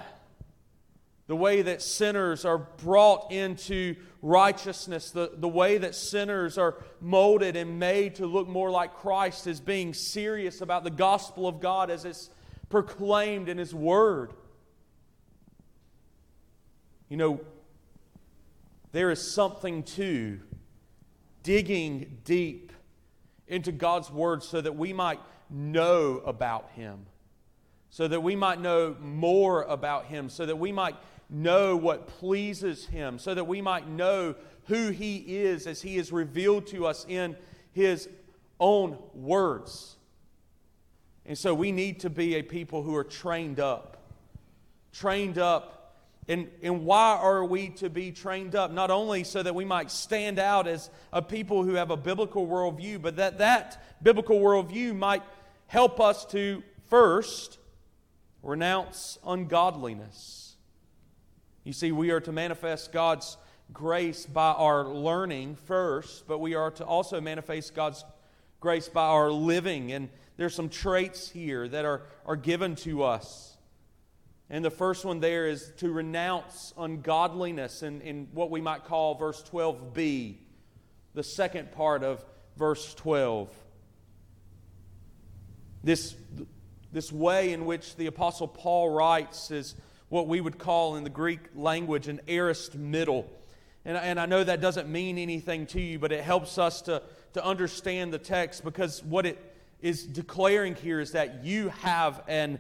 the 1.27 1.37
way 1.37 1.63
that 1.63 1.83
sinners 1.83 2.45
are 2.45 2.59
brought 2.59 3.33
into 3.33 3.97
righteousness, 4.23 5.11
the, 5.11 5.31
the 5.37 5.49
way 5.49 5.79
that 5.79 5.95
sinners 5.95 6.59
are 6.59 6.77
molded 7.01 7.57
and 7.57 7.79
made 7.79 8.17
to 8.17 8.27
look 8.27 8.49
more 8.49 8.71
like 8.71 8.95
Christ 8.95 9.47
is 9.47 9.61
being 9.61 9.95
serious 9.95 10.61
about 10.61 10.85
the 10.85 10.91
gospel 10.91 11.47
of 11.47 11.61
God 11.61 11.91
as 11.91 12.05
it's 12.05 12.31
proclaimed 12.69 13.49
in 13.49 13.59
His 13.59 13.75
Word. 13.75 14.33
You 17.09 17.17
know, 17.17 17.41
there 18.93 19.11
is 19.11 19.33
something 19.33 19.83
to 19.85 20.41
digging 21.43 22.19
deep 22.25 22.73
into 23.47 23.73
God's 23.73 24.11
Word 24.11 24.43
so 24.43 24.61
that 24.61 24.77
we 24.77 24.93
might 24.93 25.21
know 25.49 26.21
about 26.27 26.71
Him, 26.75 27.07
so 27.91 28.09
that 28.09 28.23
we 28.23 28.37
might 28.37 28.61
know 28.61 28.97
more 29.01 29.63
about 29.63 30.07
Him, 30.07 30.29
so 30.29 30.45
that 30.45 30.57
we 30.57 30.73
might 30.73 30.97
know 31.31 31.77
what 31.77 32.07
pleases 32.07 32.87
Him, 32.87 33.19
so 33.19 33.35
that 33.35 33.47
we 33.47 33.61
might 33.61 33.89
know 33.89 34.35
who 34.67 34.89
He 34.91 35.17
is 35.17 35.67
as 35.67 35.83
He 35.83 35.97
is 35.97 36.13
revealed 36.13 36.67
to 36.69 36.87
us 36.87 37.05
in 37.09 37.37
His 37.73 38.09
own 38.59 38.99
words. 39.15 39.97
And 41.27 41.37
so 41.37 41.55
we 41.55 41.73
need 41.73 42.01
to 42.01 42.11
be 42.11 42.37
a 42.37 42.43
people 42.43 42.83
who 42.83 42.95
are 42.97 43.05
trained 43.05 43.61
up. 43.61 43.99
Trained 44.93 45.39
up. 45.39 45.75
And, 46.27 46.49
and 46.63 46.85
why 46.85 47.19
are 47.21 47.45
we 47.45 47.71
to 47.71 47.91
be 47.91 48.13
trained 48.13 48.55
up? 48.55 48.71
Not 48.71 48.91
only 48.91 49.25
so 49.25 49.43
that 49.43 49.55
we 49.55 49.65
might 49.65 49.91
stand 49.91 50.39
out 50.39 50.67
as 50.67 50.91
a 51.13 51.23
people 51.23 51.65
who 51.65 51.75
have 51.75 51.91
a 51.91 51.97
biblical 51.97 52.47
worldview, 52.47 53.01
but 53.01 53.17
that 53.17 53.39
that 53.39 54.03
biblical 54.03 54.39
worldview 54.39 54.95
might 54.97 55.23
help 55.67 56.01
us 56.01 56.25
to 56.27 56.63
first 56.89 57.59
renounce 58.43 59.19
ungodliness 59.27 60.48
you 61.65 61.73
see, 61.73 61.93
we 61.93 62.11
are 62.11 62.21
to 62.21 62.33
manifest 62.33 62.93
God's 62.93 63.37
grace 63.73 64.27
by 64.27 64.53
our 64.53 64.85
learning 64.87 65.57
first, 65.57 66.27
but 66.27 66.39
we 66.39 66.55
are 66.55 66.71
to 66.73 66.85
also 66.85 67.21
manifest 67.21 67.75
God's 67.75 68.05
grace 68.61 68.89
by 68.89 69.05
our 69.05 69.31
living. 69.31 69.93
And 69.93 70.09
there's 70.37 70.55
some 70.55 70.69
traits 70.69 71.29
here 71.29 71.69
that 71.69 71.85
are, 71.85 72.03
are 72.25 72.37
given 72.37 72.75
to 72.77 73.03
us. 73.05 73.57
And 74.51 74.65
the 74.65 74.71
first 74.71 75.05
one 75.05 75.21
there 75.21 75.47
is 75.47 75.73
to 75.79 75.93
renounce 75.93 76.73
ungodliness 76.79 77.83
in, 77.83 78.01
in 78.01 78.29
what 78.33 78.51
we 78.51 78.61
might 78.61 78.85
call 78.85 79.15
verse 79.15 79.43
12b, 79.43 80.37
the 81.15 81.23
second 81.23 81.73
part 81.73 82.03
of 82.03 82.25
verse 82.57 82.95
12. 82.95 83.51
This, 85.85 86.15
this 86.93 87.13
way 87.13 87.53
in 87.53 87.67
which 87.67 87.97
the 87.97 88.07
Apostle 88.07 88.49
Paul 88.49 88.89
writes 88.89 89.51
is 89.51 89.75
what 90.09 90.27
we 90.27 90.41
would 90.41 90.59
call 90.59 90.97
in 90.97 91.05
the 91.05 91.11
Greek 91.11 91.41
language 91.55 92.09
an 92.09 92.21
aorist 92.29 92.75
middle. 92.75 93.31
And, 93.85 93.97
and 93.97 94.19
I 94.21 94.27
know 94.27 94.43
that 94.43 94.61
doesn't 94.61 94.89
mean 94.89 95.19
anything 95.19 95.67
to 95.69 95.81
you, 95.81 95.99
but 95.99 96.13
it 96.13 96.23
helps 96.23 96.59
us 96.59 96.83
to, 96.83 97.03
to 97.35 97.45
understand 97.45 98.13
the 98.13 98.19
text 98.19 98.65
because 98.65 99.03
what 99.05 99.27
it 99.27 99.39
is 99.81 100.05
declaring 100.05 100.75
here 100.75 101.01
is 101.01 101.13
that 101.13 101.45
you 101.45 101.69
have 101.69 102.23
an 102.27 102.59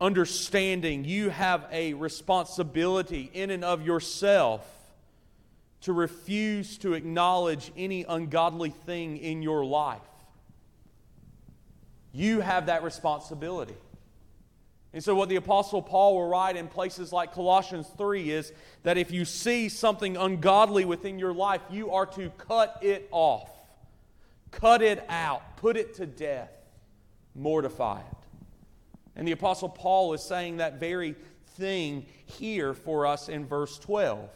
understanding, 0.00 1.04
you 1.04 1.30
have 1.30 1.66
a 1.72 1.94
responsibility 1.94 3.30
in 3.32 3.50
and 3.50 3.64
of 3.64 3.84
yourself 3.84 4.68
to 5.82 5.92
refuse 5.92 6.78
to 6.78 6.94
acknowledge 6.94 7.70
any 7.76 8.04
ungodly 8.04 8.70
thing 8.70 9.18
in 9.18 9.42
your 9.42 9.64
life. 9.64 10.00
You 12.12 12.40
have 12.40 12.66
that 12.66 12.82
responsibility. 12.82 13.74
And 14.94 15.02
so, 15.02 15.16
what 15.16 15.28
the 15.28 15.36
Apostle 15.36 15.82
Paul 15.82 16.14
will 16.14 16.28
write 16.28 16.56
in 16.56 16.68
places 16.68 17.12
like 17.12 17.34
Colossians 17.34 17.88
3 17.98 18.30
is 18.30 18.52
that 18.84 18.96
if 18.96 19.10
you 19.10 19.24
see 19.24 19.68
something 19.68 20.16
ungodly 20.16 20.84
within 20.84 21.18
your 21.18 21.34
life, 21.34 21.60
you 21.68 21.90
are 21.90 22.06
to 22.06 22.30
cut 22.38 22.78
it 22.80 23.08
off, 23.10 23.50
cut 24.52 24.82
it 24.82 25.04
out, 25.08 25.56
put 25.56 25.76
it 25.76 25.94
to 25.94 26.06
death, 26.06 26.52
mortify 27.34 27.98
it. 27.98 28.16
And 29.16 29.26
the 29.26 29.32
Apostle 29.32 29.68
Paul 29.68 30.12
is 30.12 30.22
saying 30.22 30.58
that 30.58 30.78
very 30.78 31.16
thing 31.56 32.06
here 32.26 32.72
for 32.72 33.04
us 33.04 33.28
in 33.28 33.46
verse 33.46 33.76
12. 33.78 34.30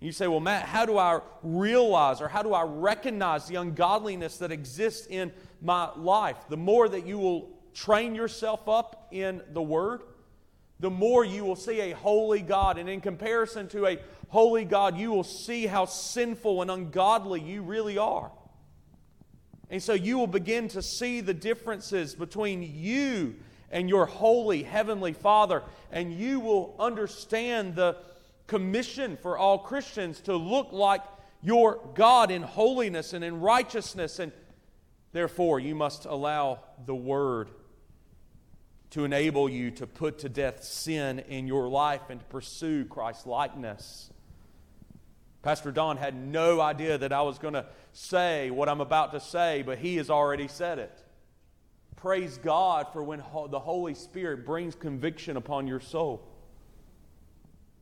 You 0.00 0.12
say, 0.12 0.26
well, 0.28 0.40
Matt, 0.40 0.64
how 0.64 0.84
do 0.84 0.98
I 0.98 1.20
realize 1.42 2.20
or 2.20 2.28
how 2.28 2.42
do 2.42 2.52
I 2.52 2.64
recognize 2.64 3.46
the 3.46 3.54
ungodliness 3.54 4.36
that 4.38 4.52
exists 4.52 5.06
in 5.06 5.32
my 5.62 5.88
life? 5.96 6.36
The 6.50 6.58
more 6.58 6.86
that 6.86 7.06
you 7.06 7.18
will 7.18 7.56
train 7.72 8.14
yourself 8.14 8.68
up 8.68 8.95
in 9.10 9.42
the 9.52 9.62
Word, 9.62 10.02
the 10.78 10.90
more 10.90 11.24
you 11.24 11.44
will 11.44 11.56
see 11.56 11.80
a 11.80 11.92
holy 11.92 12.42
God. 12.42 12.78
And 12.78 12.88
in 12.88 13.00
comparison 13.00 13.68
to 13.68 13.86
a 13.86 13.98
holy 14.28 14.64
God, 14.64 14.98
you 14.98 15.10
will 15.10 15.24
see 15.24 15.66
how 15.66 15.86
sinful 15.86 16.62
and 16.62 16.70
ungodly 16.70 17.40
you 17.40 17.62
really 17.62 17.98
are. 17.98 18.30
And 19.70 19.82
so 19.82 19.94
you 19.94 20.18
will 20.18 20.26
begin 20.26 20.68
to 20.68 20.82
see 20.82 21.20
the 21.20 21.34
differences 21.34 22.14
between 22.14 22.62
you 22.62 23.36
and 23.70 23.88
your 23.88 24.06
holy 24.06 24.62
heavenly 24.62 25.12
Father. 25.12 25.62
And 25.90 26.12
you 26.12 26.40
will 26.40 26.76
understand 26.78 27.74
the 27.74 27.96
commission 28.46 29.16
for 29.16 29.36
all 29.36 29.58
Christians 29.58 30.20
to 30.22 30.36
look 30.36 30.72
like 30.72 31.02
your 31.42 31.80
God 31.94 32.30
in 32.30 32.42
holiness 32.42 33.12
and 33.12 33.24
in 33.24 33.40
righteousness. 33.40 34.18
And 34.18 34.30
therefore, 35.12 35.58
you 35.58 35.74
must 35.74 36.04
allow 36.04 36.60
the 36.84 36.94
Word 36.94 37.48
to 38.90 39.04
enable 39.04 39.48
you 39.48 39.70
to 39.72 39.86
put 39.86 40.18
to 40.20 40.28
death 40.28 40.62
sin 40.62 41.18
in 41.28 41.46
your 41.46 41.68
life 41.68 42.02
and 42.08 42.20
to 42.20 42.26
pursue 42.26 42.84
Christ's 42.84 43.26
likeness. 43.26 44.10
Pastor 45.42 45.70
Don 45.70 45.96
had 45.96 46.14
no 46.14 46.60
idea 46.60 46.98
that 46.98 47.12
I 47.12 47.22
was 47.22 47.38
going 47.38 47.54
to 47.54 47.66
say 47.92 48.50
what 48.50 48.68
I'm 48.68 48.80
about 48.80 49.12
to 49.12 49.20
say, 49.20 49.62
but 49.62 49.78
he 49.78 49.96
has 49.96 50.10
already 50.10 50.48
said 50.48 50.78
it. 50.78 50.98
Praise 51.96 52.38
God 52.38 52.88
for 52.92 53.02
when 53.02 53.22
the 53.50 53.58
Holy 53.58 53.94
Spirit 53.94 54.44
brings 54.44 54.74
conviction 54.74 55.36
upon 55.36 55.66
your 55.66 55.80
soul. 55.80 56.22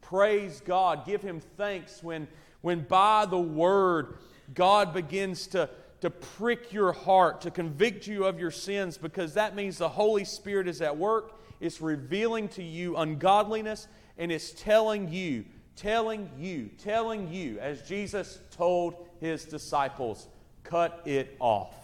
Praise 0.01 0.63
God. 0.65 1.05
Give 1.05 1.21
Him 1.21 1.41
thanks 1.57 2.03
when, 2.03 2.29
when 2.61 2.81
by 2.81 3.27
the 3.27 3.39
Word 3.39 4.19
God 4.55 4.93
begins 4.93 5.47
to, 5.49 5.69
to 6.05 6.11
prick 6.11 6.73
your 6.73 6.93
heart, 6.93 7.41
to 7.41 7.51
convict 7.51 8.07
you 8.07 8.25
of 8.25 8.39
your 8.39 8.51
sins, 8.51 8.97
because 8.97 9.35
that 9.35 9.57
means 9.57 9.79
the 9.79 9.89
Holy 9.89 10.25
Spirit 10.25 10.69
is 10.69 10.81
at 10.81 10.97
work. 10.97 11.41
It's 11.61 11.81
revealing 11.81 12.49
to 12.51 12.63
you 12.63 12.97
ungodliness, 12.97 13.89
and 14.19 14.31
it's 14.31 14.53
telling 14.53 15.13
you 15.13 15.45
telling 15.77 16.31
you, 16.39 16.71
telling 16.79 17.33
you, 17.33 17.59
as 17.59 17.83
Jesus 17.83 18.39
told 18.51 18.95
his 19.21 19.45
disciples, 19.45 20.29
cut 20.63 21.03
it 21.05 21.37
off, 21.41 21.75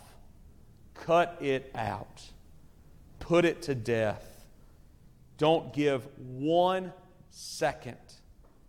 cut 0.94 1.36
it 1.40 1.70
out, 1.74 2.22
put 3.18 3.44
it 3.44 3.62
to 3.62 3.74
death. 3.74 4.24
Don't 5.38 5.72
give 5.72 6.06
one 6.16 6.92
second 7.30 7.96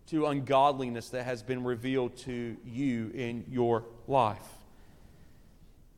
to 0.08 0.26
ungodliness 0.26 1.10
that 1.10 1.24
has 1.24 1.42
been 1.42 1.62
revealed 1.64 2.16
to 2.16 2.56
you 2.64 3.10
in 3.14 3.44
your 3.48 3.84
life. 4.08 4.61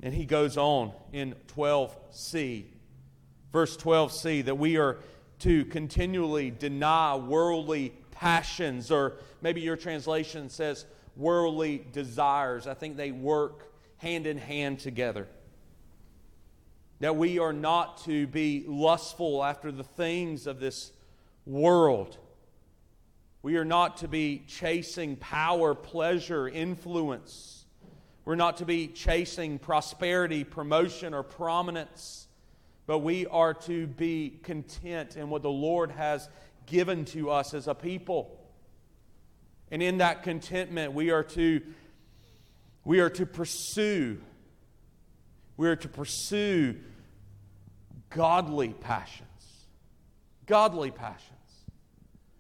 And 0.04 0.12
he 0.12 0.26
goes 0.26 0.58
on 0.58 0.92
in 1.14 1.34
12c, 1.56 2.66
verse 3.50 3.74
12c, 3.78 4.44
that 4.44 4.58
we 4.58 4.76
are 4.76 4.98
to 5.38 5.64
continually 5.64 6.50
deny 6.50 7.16
worldly 7.16 7.94
passions, 8.10 8.90
or 8.90 9.14
maybe 9.40 9.62
your 9.62 9.78
translation 9.78 10.50
says 10.50 10.84
worldly 11.16 11.86
desires. 11.90 12.66
I 12.66 12.74
think 12.74 12.98
they 12.98 13.12
work 13.12 13.72
hand 13.96 14.26
in 14.26 14.36
hand 14.36 14.78
together. 14.78 15.26
That 17.00 17.16
we 17.16 17.38
are 17.38 17.54
not 17.54 18.04
to 18.04 18.26
be 18.26 18.62
lustful 18.68 19.42
after 19.42 19.72
the 19.72 19.84
things 19.84 20.46
of 20.46 20.60
this 20.60 20.92
world. 21.46 22.18
We 23.40 23.56
are 23.56 23.64
not 23.64 23.96
to 23.98 24.08
be 24.08 24.44
chasing 24.46 25.16
power, 25.16 25.74
pleasure, 25.74 26.46
influence. 26.46 27.63
We're 28.24 28.37
not 28.37 28.58
to 28.58 28.64
be 28.64 28.88
chasing 28.88 29.58
prosperity, 29.58 30.44
promotion, 30.44 31.12
or 31.12 31.22
prominence. 31.22 32.26
But 32.87 32.98
we 32.98 33.26
are 33.26 33.54
to 33.54 33.87
be 33.87 34.38
content 34.42 35.16
in 35.16 35.30
what 35.30 35.42
the 35.42 35.50
Lord 35.50 35.90
has 35.90 36.28
given 36.66 37.04
to 37.06 37.30
us 37.30 37.54
as 37.54 37.68
a 37.68 37.74
people. 37.74 38.40
And 39.70 39.82
in 39.82 39.98
that 39.98 40.22
contentment, 40.22 40.92
we 40.92 41.10
are 41.10 41.22
to, 41.24 41.62
we 42.84 43.00
are 43.00 43.10
to 43.10 43.26
pursue, 43.26 44.20
we 45.56 45.68
are 45.68 45.76
to 45.76 45.88
pursue 45.88 46.76
godly 48.10 48.68
passions. 48.68 49.28
Godly 50.46 50.90
passions. 50.90 51.30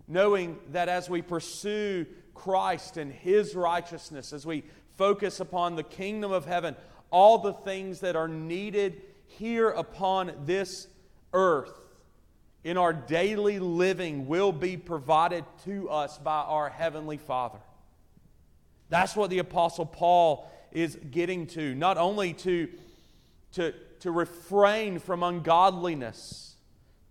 Knowing 0.06 0.58
that 0.72 0.90
as 0.90 1.08
we 1.08 1.22
pursue 1.22 2.06
Christ 2.34 2.98
and 2.98 3.10
His 3.10 3.54
righteousness, 3.54 4.34
as 4.34 4.44
we 4.44 4.64
focus 4.96 5.40
upon 5.40 5.76
the 5.76 5.82
kingdom 5.82 6.32
of 6.32 6.46
heaven, 6.46 6.76
all 7.10 7.38
the 7.38 7.52
things 7.52 8.00
that 8.00 8.16
are 8.16 8.28
needed 8.28 9.00
here 9.26 9.70
upon 9.70 10.32
this 10.44 10.86
earth 11.32 11.72
in 12.64 12.78
our 12.78 12.92
daily 12.92 13.58
living 13.58 14.26
will 14.26 14.52
be 14.52 14.76
provided 14.76 15.44
to 15.64 15.88
us 15.90 16.18
by 16.18 16.40
our 16.40 16.70
Heavenly 16.70 17.18
Father. 17.18 17.58
That's 18.88 19.14
what 19.14 19.30
the 19.30 19.38
Apostle 19.38 19.86
Paul 19.86 20.50
is 20.72 20.98
getting 21.10 21.46
to. 21.48 21.74
Not 21.74 21.98
only 21.98 22.32
to, 22.34 22.68
to, 23.52 23.74
to 24.00 24.10
refrain 24.10 24.98
from 24.98 25.22
ungodliness, 25.22 26.56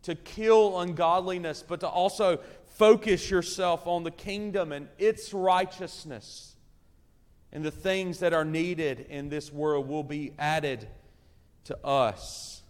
to 0.04 0.16
kill 0.16 0.80
ungodliness, 0.80 1.64
but 1.66 1.82
to 1.82 1.88
also 1.88 2.40
focus 2.66 3.30
yourself 3.30 3.86
on 3.86 4.04
the 4.04 4.12
kingdom 4.12 4.72
and 4.72 4.88
its 4.98 5.34
righteousness. 5.34 6.53
And 7.54 7.64
the 7.64 7.72
things 7.72 8.20
that 8.20 8.34
are 8.34 8.44
needed 8.44 9.06
in 9.10 9.30
this 9.30 9.54
world 9.54 9.88
will 9.88 10.04
be 10.04 10.34
added 10.40 10.88
to 11.66 11.78
us. 11.86 12.64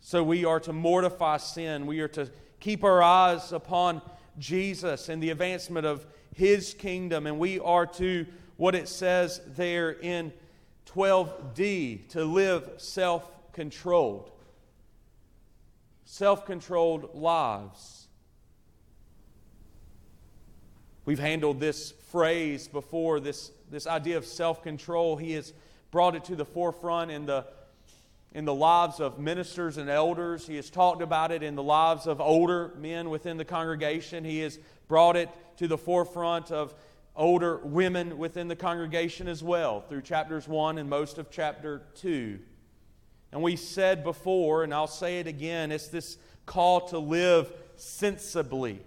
So 0.00 0.22
we 0.22 0.44
are 0.44 0.60
to 0.60 0.72
mortify 0.72 1.38
sin. 1.38 1.86
We 1.86 1.98
are 2.00 2.08
to 2.08 2.30
keep 2.60 2.84
our 2.84 3.02
eyes 3.02 3.52
upon 3.52 4.00
Jesus 4.38 5.08
and 5.08 5.20
the 5.20 5.30
advancement 5.30 5.86
of 5.86 6.06
his 6.34 6.72
kingdom. 6.72 7.26
And 7.26 7.38
we 7.38 7.58
are 7.58 7.84
to, 7.86 8.26
what 8.56 8.76
it 8.76 8.88
says 8.88 9.40
there 9.56 9.90
in 9.90 10.32
12d, 10.86 12.08
to 12.10 12.24
live 12.24 12.70
self 12.76 13.28
controlled. 13.52 14.30
Self 16.04 16.46
controlled 16.46 17.12
lives. 17.14 18.06
We've 21.06 21.18
handled 21.18 21.60
this 21.60 21.92
phrase 22.10 22.68
before, 22.68 23.20
this, 23.20 23.50
this 23.74 23.86
idea 23.88 24.16
of 24.16 24.24
self 24.24 24.62
control. 24.62 25.16
He 25.16 25.32
has 25.32 25.52
brought 25.90 26.14
it 26.14 26.24
to 26.26 26.36
the 26.36 26.44
forefront 26.44 27.10
in 27.10 27.26
the 27.26 27.44
in 28.32 28.44
the 28.44 28.54
lives 28.54 29.00
of 29.00 29.18
ministers 29.18 29.78
and 29.78 29.90
elders. 29.90 30.46
He 30.46 30.56
has 30.56 30.70
talked 30.70 31.02
about 31.02 31.32
it 31.32 31.42
in 31.42 31.56
the 31.56 31.62
lives 31.62 32.06
of 32.06 32.20
older 32.20 32.72
men 32.78 33.10
within 33.10 33.36
the 33.36 33.44
congregation. 33.44 34.24
He 34.24 34.40
has 34.40 34.58
brought 34.88 35.16
it 35.16 35.28
to 35.58 35.68
the 35.68 35.78
forefront 35.78 36.50
of 36.50 36.74
older 37.16 37.58
women 37.58 38.16
within 38.18 38.48
the 38.48 38.56
congregation 38.56 39.28
as 39.28 39.42
well 39.42 39.80
through 39.82 40.02
chapters 40.02 40.48
1 40.48 40.78
and 40.78 40.88
most 40.88 41.18
of 41.18 41.30
chapter 41.30 41.82
2. 41.96 42.38
And 43.30 43.42
we 43.42 43.54
said 43.54 44.02
before, 44.02 44.64
and 44.64 44.74
I'll 44.74 44.86
say 44.88 45.20
it 45.20 45.28
again, 45.28 45.70
it's 45.70 45.88
this 45.88 46.18
call 46.44 46.88
to 46.88 46.98
live 46.98 47.52
sensibly. 47.76 48.80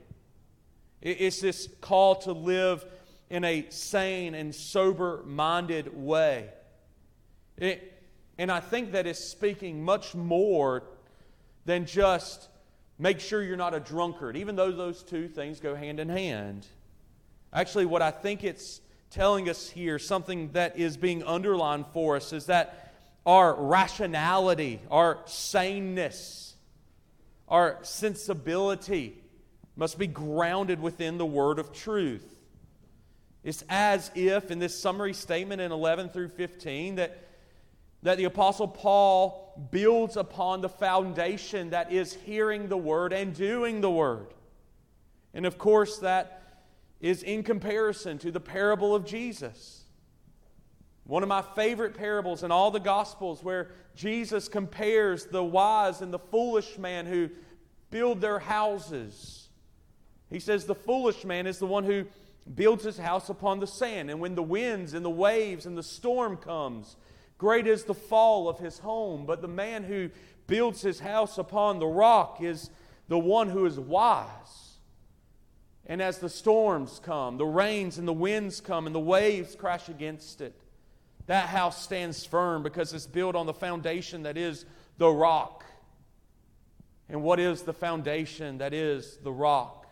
It's 1.02 1.40
this 1.40 1.70
call 1.80 2.16
to 2.16 2.34
live 2.34 2.86
in 3.30 3.44
a 3.44 3.66
sane 3.70 4.34
and 4.34 4.54
sober 4.54 5.22
minded 5.26 5.96
way. 5.96 6.50
It, 7.58 7.94
and 8.38 8.52
I 8.52 8.60
think 8.60 8.92
that 8.92 9.08
is 9.08 9.18
speaking 9.18 9.84
much 9.84 10.16
more 10.16 10.84
than 11.66 11.86
just 11.86 12.48
make 13.00 13.20
sure 13.20 13.44
you're 13.44 13.58
not 13.58 13.74
a 13.74 13.80
drunkard, 13.80 14.38
even 14.38 14.56
though 14.56 14.72
those 14.72 15.04
two 15.04 15.28
things 15.28 15.60
go 15.60 15.76
hand 15.76 16.00
in 16.00 16.10
hand. 16.10 16.66
Actually, 17.52 17.86
what 17.86 18.02
I 18.02 18.12
think 18.12 18.44
it's 18.44 18.82
telling 19.10 19.50
us 19.50 19.70
here, 19.70 20.00
something 20.00 20.52
that 20.52 20.78
is 20.78 20.98
being 20.98 21.24
underlined 21.24 21.86
for 21.94 22.16
us, 22.16 22.34
is 22.34 22.46
that 22.46 22.94
our 23.26 23.54
rationality, 23.56 24.80
our 24.90 25.20
saneness, 25.26 26.56
our 27.48 27.78
sensibility 27.82 29.18
must 29.76 29.98
be 29.98 30.08
grounded 30.08 30.82
within 30.82 31.18
the 31.18 31.26
word 31.26 31.60
of 31.60 31.72
truth. 31.74 32.37
It's 33.44 33.64
as 33.70 34.12
if, 34.16 34.52
in 34.52 34.60
this 34.60 34.78
summary 34.78 35.14
statement 35.14 35.62
in 35.62 35.72
11 35.72 36.10
through 36.10 36.30
15, 36.30 36.96
that 36.96 37.28
that 38.04 38.18
the 38.18 38.26
Apostle 38.26 38.68
Paul 38.68 39.68
builds 39.72 40.18
upon 40.18 40.62
the 40.62 40.70
foundation 40.70 41.72
that 41.72 41.92
is 41.92 42.14
hearing 42.14 42.68
the 42.68 42.78
Word 42.78 43.12
and 43.12 43.34
doing 43.34 43.82
the 43.82 43.90
Word. 43.90 44.34
And 45.34 45.46
of 45.46 45.58
course, 45.58 45.98
that 46.00 46.42
is 47.02 47.24
in 47.24 47.44
comparison 47.44 48.18
to 48.20 48.32
the 48.32 48.40
parable 48.40 48.96
of 48.96 49.06
Jesus. 49.06 49.84
One 51.06 51.24
of 51.24 51.30
my 51.30 51.42
favorite 51.42 51.96
parables 51.96 52.44
in 52.44 52.52
all 52.52 52.72
the 52.72 52.80
Gospels 52.80 53.44
where 53.44 53.72
Jesus 53.96 54.48
compares 54.48 55.26
the 55.26 55.44
wise 55.44 56.02
and 56.02 56.14
the 56.14 56.20
foolish 56.20 56.78
man 56.78 57.06
who 57.06 57.30
build 57.90 58.20
their 58.22 58.40
houses. 58.40 59.48
He 60.30 60.40
says 60.40 60.66
the 60.66 60.76
foolish 60.76 61.24
man 61.24 61.48
is 61.48 61.60
the 61.60 61.66
one 61.66 61.84
who 61.84 62.06
builds 62.56 62.84
his 62.84 62.98
house 62.98 63.30
upon 63.30 63.60
the 63.60 63.68
sand, 63.68 64.10
and 64.10 64.20
when 64.20 64.36
the 64.36 64.44
winds 64.44 64.94
and 64.94 65.04
the 65.04 65.10
waves 65.10 65.66
and 65.66 65.78
the 65.78 65.84
storm 65.84 66.38
comes, 66.38 66.96
Great 67.38 67.68
is 67.68 67.84
the 67.84 67.94
fall 67.94 68.50
of 68.50 68.60
his 68.60 68.80
home, 68.80 69.26
but 69.26 69.42
the 69.42 69.48
man 69.48 69.84
who 69.84 70.10
builds 70.48 70.82
his 70.82 71.00
house 71.00 71.38
upon 71.38 71.80
the 71.80 71.86
rock 71.86 72.42
is 72.42 72.70
the 73.08 73.20
one 73.20 73.50
who 73.50 73.66
is 73.66 73.80
wise. 73.80 74.78
And 75.86 76.02
as 76.02 76.18
the 76.18 76.30
storms 76.30 77.00
come, 77.04 77.38
the 77.38 77.46
rains 77.46 77.98
and 77.98 78.08
the 78.08 78.14
winds 78.14 78.60
come, 78.60 78.88
and 78.88 78.96
the 78.96 79.00
waves 79.00 79.56
crash 79.56 79.88
against 79.88 80.42
it, 80.42 80.60
that 81.28 81.48
house 81.50 81.82
stands 81.84 82.26
firm 82.26 82.64
because 82.64 82.94
it's 82.94 83.06
built 83.08 83.36
on 83.36 83.46
the 83.46 83.54
foundation 83.54 84.24
that 84.24 84.38
is 84.38 84.66
the 84.98 85.10
rock. 85.10 85.64
And 87.10 87.22
what 87.22 87.40
is 87.40 87.62
the 87.62 87.74
foundation 87.74 88.58
that 88.58 88.74
is 88.74 89.18
the 89.24 89.32
rock? 89.32 89.87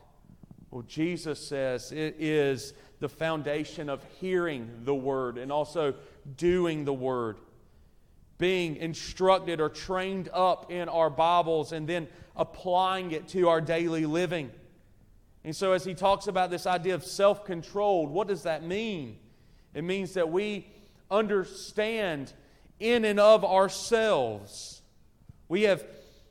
Well, 0.76 0.84
Jesus 0.90 1.40
says 1.40 1.94
it 1.94 2.18
is 2.20 2.74
the 3.00 3.08
foundation 3.08 3.88
of 3.88 4.04
hearing 4.20 4.70
the 4.84 4.94
word 4.94 5.38
and 5.38 5.50
also 5.50 5.94
doing 6.36 6.84
the 6.84 6.94
word, 6.94 7.38
being 8.40 8.76
instructed 8.76 9.62
or 9.62 9.70
trained 9.70 10.28
up 10.34 10.70
in 10.70 10.90
our 10.90 11.10
Bibles 11.10 11.72
and 11.72 11.88
then 11.88 12.10
applying 12.36 13.12
it 13.14 13.30
to 13.30 13.48
our 13.48 13.62
daily 13.62 14.06
living. 14.06 14.52
And 15.46 15.56
so, 15.56 15.72
as 15.72 15.86
he 15.86 15.94
talks 15.94 16.28
about 16.28 16.52
this 16.52 16.68
idea 16.68 16.94
of 16.94 17.06
self 17.06 17.46
controlled, 17.46 18.10
what 18.10 18.28
does 18.28 18.44
that 18.44 18.62
mean? 18.62 19.18
It 19.74 19.86
means 19.86 20.16
that 20.16 20.30
we 20.30 20.68
understand 21.10 22.34
in 22.82 23.06
and 23.06 23.22
of 23.22 23.46
ourselves. 23.46 24.82
We 25.48 25.62
have 25.62 25.86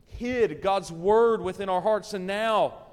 hid 0.06 0.60
God's 0.60 0.92
word 0.92 1.40
within 1.40 1.70
our 1.70 1.80
hearts, 1.80 2.12
and 2.12 2.26
now 2.26 2.83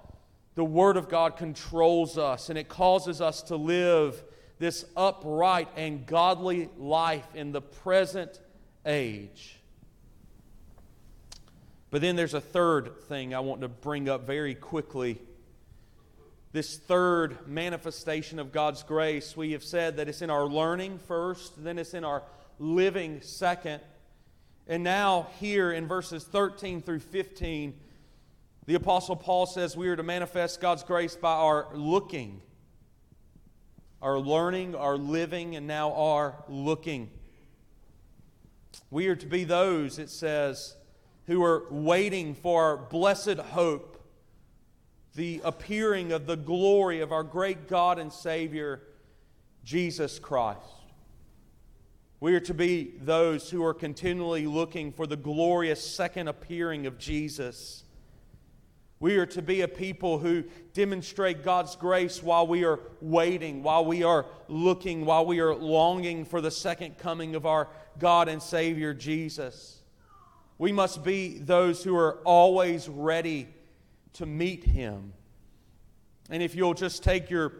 the 0.62 0.66
word 0.66 0.96
of 0.96 1.10
God 1.10 1.38
controls 1.38 2.20
us 2.20 2.50
and 2.50 2.60
it 2.60 2.70
causes 2.70 3.20
us 3.20 3.42
to 3.42 3.56
live 3.56 4.24
this 4.60 4.86
upright 4.96 5.68
and 5.76 6.06
godly 6.06 6.70
life 6.78 7.26
in 7.34 7.52
the 7.52 7.62
present 7.62 8.40
age. 8.86 9.60
But 11.90 12.02
then 12.02 12.16
there's 12.16 12.36
a 12.36 12.40
third 12.40 12.96
thing 13.08 13.34
I 13.34 13.40
want 13.40 13.62
to 13.62 13.70
bring 13.70 14.08
up 14.08 14.28
very 14.28 14.54
quickly 14.54 15.20
this 16.52 16.78
third 16.78 17.48
manifestation 17.48 18.38
of 18.38 18.52
God's 18.52 18.84
grace, 18.84 19.36
we 19.36 19.54
have 19.54 19.64
said 19.64 19.98
that 19.98 20.08
it's 20.08 20.22
in 20.22 20.30
our 20.30 20.46
learning 20.46 21.00
first, 21.08 21.64
then 21.64 21.80
it's 21.80 21.96
in 21.96 22.04
our 22.04 22.22
living 22.60 23.22
second. 23.22 23.82
And 24.68 24.84
now, 24.84 25.26
here 25.40 25.72
in 25.72 25.88
verses 25.88 26.24
13 26.24 26.84
through 26.84 27.00
15, 27.00 27.74
the 28.66 28.76
Apostle 28.76 29.16
Paul 29.16 29.46
says 29.46 29.76
we 29.76 29.88
are 29.88 29.96
to 29.96 30.04
manifest 30.04 30.62
God's 30.62 30.84
grace 30.84 31.16
by 31.16 31.34
our 31.34 31.68
looking, 31.74 32.42
our 34.02 34.20
learning, 34.20 34.76
our 34.76 34.98
living, 34.98 35.56
and 35.56 35.68
now 35.68 35.94
our 35.94 36.44
looking. 36.48 37.10
We 38.90 39.08
are 39.08 39.16
to 39.16 39.26
be 39.26 39.44
those, 39.44 40.00
it 40.00 40.10
says, 40.10 40.76
who 41.28 41.44
are 41.44 41.64
waiting 41.72 42.36
for 42.36 42.64
our 42.64 42.78
blessed 42.78 43.38
hope 43.38 43.98
the 45.16 45.42
appearing 45.44 46.12
of 46.12 46.26
the 46.26 46.38
glory 46.38 47.02
of 47.02 47.12
our 47.12 47.24
great 47.24 47.68
God 47.68 48.00
and 48.00 48.14
Savior, 48.14 48.82
Jesus 49.64 50.20
Christ. 50.20 50.60
We 52.20 52.36
are 52.36 52.42
to 52.42 52.54
be 52.54 52.94
those 53.02 53.50
who 53.50 53.66
are 53.66 53.74
continually 53.74 54.46
looking 54.46 54.92
for 54.92 55.08
the 55.08 55.18
glorious 55.18 55.84
second 55.84 56.28
appearing 56.28 56.86
of 56.86 56.98
Jesus. 56.98 57.84
We 59.02 59.18
are 59.18 59.26
to 59.26 59.42
be 59.42 59.62
a 59.62 59.68
people 59.68 60.20
who 60.20 60.44
demonstrate 60.74 61.44
God's 61.44 61.76
grace 61.76 62.22
while 62.22 62.46
we 62.46 62.64
are 62.64 62.80
waiting, 63.02 63.64
while 63.64 63.84
we 63.84 64.04
are 64.04 64.28
looking, 64.48 65.06
while 65.06 65.26
we 65.26 65.40
are 65.40 65.56
longing 65.56 66.24
for 66.24 66.40
the 66.40 66.52
second 66.52 67.00
coming 67.00 67.34
of 67.34 67.48
our 67.48 67.68
God 67.98 68.30
and 68.30 68.42
Savior 68.42 68.94
Jesus. 68.94 69.82
We 70.60 70.72
must 70.72 71.04
be 71.04 71.40
those 71.40 71.84
who 71.84 71.98
are 71.98 72.20
always 72.26 72.88
ready 72.88 73.48
to 74.14 74.28
meet 74.28 74.66
him. 74.66 75.14
And 76.30 76.44
if 76.44 76.54
you'll 76.54 76.76
just 76.76 77.02
take 77.02 77.32
your 77.32 77.54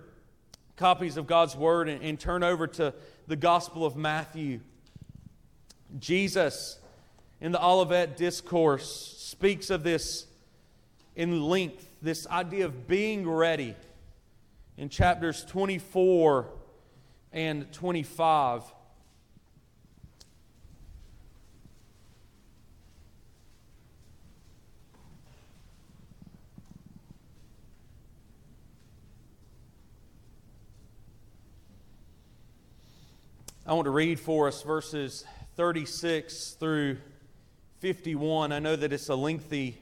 copies 0.76 1.18
of 1.18 1.26
God's 1.26 1.56
Word 1.56 1.90
and, 1.90 2.04
and 2.04 2.20
turn 2.20 2.44
over 2.44 2.68
to 2.68 2.94
the 3.26 3.36
Gospel 3.36 3.84
of 3.84 3.96
Matthew, 3.96 4.60
Jesus 5.98 6.78
in 7.42 7.52
the 7.52 7.66
Olivet 7.66 8.16
Discourse 8.16 9.18
speaks 9.18 9.72
of 9.72 9.82
this 9.82 10.28
in 11.16 11.42
length, 11.42 11.88
this 12.02 12.26
idea 12.28 12.66
of 12.66 12.88
being 12.88 13.30
ready 13.30 13.76
in 14.78 14.90
chapters 14.90 15.44
24 15.46 16.48
and 17.34 17.72
25. 17.72 18.64
I 33.64 33.74
want 33.74 33.86
to 33.86 33.92
read 33.92 34.20
for 34.20 34.48
us 34.48 34.64
verses 34.64 35.24
36 35.56 36.58
through 36.60 36.98
51. 37.80 38.52
I 38.52 38.60
know 38.60 38.76
that 38.76 38.92
it's 38.92 39.08
a 39.08 39.16
lengthy 39.16 39.78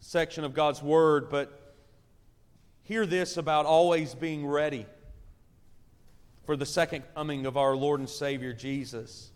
section 0.00 0.44
of 0.44 0.54
God's 0.54 0.82
Word, 0.82 1.30
but 1.30 1.74
hear 2.82 3.06
this 3.06 3.36
about 3.36 3.66
always 3.66 4.14
being 4.14 4.46
ready 4.46 4.86
for 6.44 6.56
the 6.56 6.66
second 6.66 7.04
coming 7.14 7.46
of 7.46 7.56
our 7.56 7.76
Lord 7.76 8.00
and 8.00 8.08
Savior 8.08 8.52
Jesus. 8.52 9.30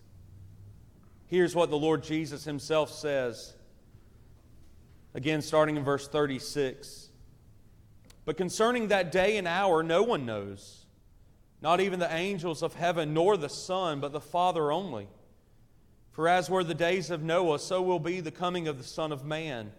Here's 1.27 1.55
what 1.55 1.71
the 1.71 1.79
Lord 1.79 2.03
Jesus 2.03 2.45
Himself 2.45 2.91
says. 2.91 3.55
Again, 5.15 5.43
starting 5.43 5.77
in 5.77 5.85
verse 5.85 6.09
36. 6.09 7.11
But 8.25 8.37
concerning 8.37 8.89
that 8.89 9.13
day 9.13 9.37
and 9.37 9.47
hour, 9.47 9.83
no 9.83 10.03
one 10.03 10.27
knows 10.27 10.85
not 11.65 11.81
even 11.81 11.99
the 11.99 12.15
angels 12.15 12.63
of 12.63 12.75
heaven, 12.75 13.15
nor 13.15 13.39
the 13.39 13.49
Son, 13.49 13.99
but 13.99 14.13
the 14.13 14.21
Father 14.21 14.71
only. 14.71 15.09
For 16.11 16.29
as 16.29 16.51
were 16.51 16.63
the 16.63 16.75
days 16.75 17.11
of 17.11 17.23
Noah, 17.23 17.59
so 17.59 17.81
will 17.81 17.99
be 17.99 18.21
the 18.21 18.31
coming 18.31 18.69
of 18.69 18.77
the 18.77 18.85
Son 18.85 19.13
of 19.13 19.25
Man. 19.25 19.73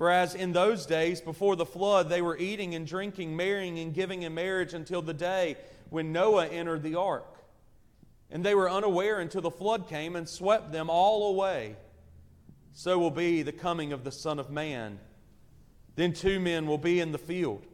For 0.00 0.10
as 0.10 0.34
in 0.34 0.52
those 0.52 0.86
days 0.86 1.20
before 1.20 1.56
the 1.56 1.66
flood, 1.66 2.08
they 2.08 2.22
were 2.22 2.38
eating 2.38 2.74
and 2.74 2.86
drinking, 2.86 3.36
marrying 3.36 3.78
and 3.80 3.92
giving 3.92 4.22
in 4.22 4.32
marriage 4.32 4.72
until 4.72 5.02
the 5.02 5.12
day 5.12 5.58
when 5.90 6.10
Noah 6.10 6.46
entered 6.46 6.82
the 6.82 6.94
ark. 6.94 7.36
And 8.30 8.42
they 8.42 8.54
were 8.54 8.70
unaware 8.70 9.20
until 9.20 9.42
the 9.42 9.50
flood 9.50 9.90
came 9.90 10.16
and 10.16 10.26
swept 10.26 10.72
them 10.72 10.88
all 10.88 11.28
away. 11.28 11.76
So 12.72 12.98
will 12.98 13.10
be 13.10 13.42
the 13.42 13.52
coming 13.52 13.92
of 13.92 14.02
the 14.02 14.10
Son 14.10 14.38
of 14.38 14.48
Man. 14.48 14.98
Then 15.96 16.14
two 16.14 16.40
men 16.40 16.66
will 16.66 16.78
be 16.78 16.98
in 16.98 17.12
the 17.12 17.18
field, 17.18 17.66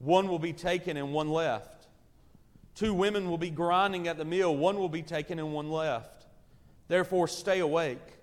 one 0.00 0.26
will 0.26 0.40
be 0.40 0.52
taken 0.52 0.96
and 0.96 1.12
one 1.12 1.28
left. 1.28 1.86
Two 2.74 2.92
women 2.92 3.30
will 3.30 3.38
be 3.38 3.50
grinding 3.50 4.08
at 4.08 4.18
the 4.18 4.24
mill, 4.24 4.56
one 4.56 4.76
will 4.76 4.88
be 4.88 5.02
taken 5.02 5.38
and 5.38 5.52
one 5.52 5.70
left. 5.70 6.26
Therefore, 6.88 7.28
stay 7.28 7.60
awake, 7.60 8.18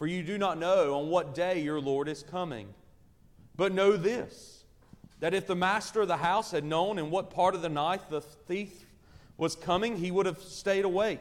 for 0.00 0.06
you 0.06 0.22
do 0.22 0.38
not 0.38 0.56
know 0.56 0.98
on 0.98 1.10
what 1.10 1.34
day 1.34 1.60
your 1.60 1.78
Lord 1.78 2.08
is 2.08 2.22
coming. 2.22 2.72
But 3.54 3.74
know 3.74 3.98
this 3.98 4.64
that 5.18 5.34
if 5.34 5.46
the 5.46 5.54
master 5.54 6.00
of 6.00 6.08
the 6.08 6.16
house 6.16 6.52
had 6.52 6.64
known 6.64 6.98
in 6.98 7.10
what 7.10 7.28
part 7.28 7.54
of 7.54 7.60
the 7.60 7.68
night 7.68 8.08
the 8.08 8.22
thief 8.22 8.86
was 9.36 9.54
coming, 9.54 9.98
he 9.98 10.10
would 10.10 10.24
have 10.24 10.40
stayed 10.40 10.86
awake 10.86 11.20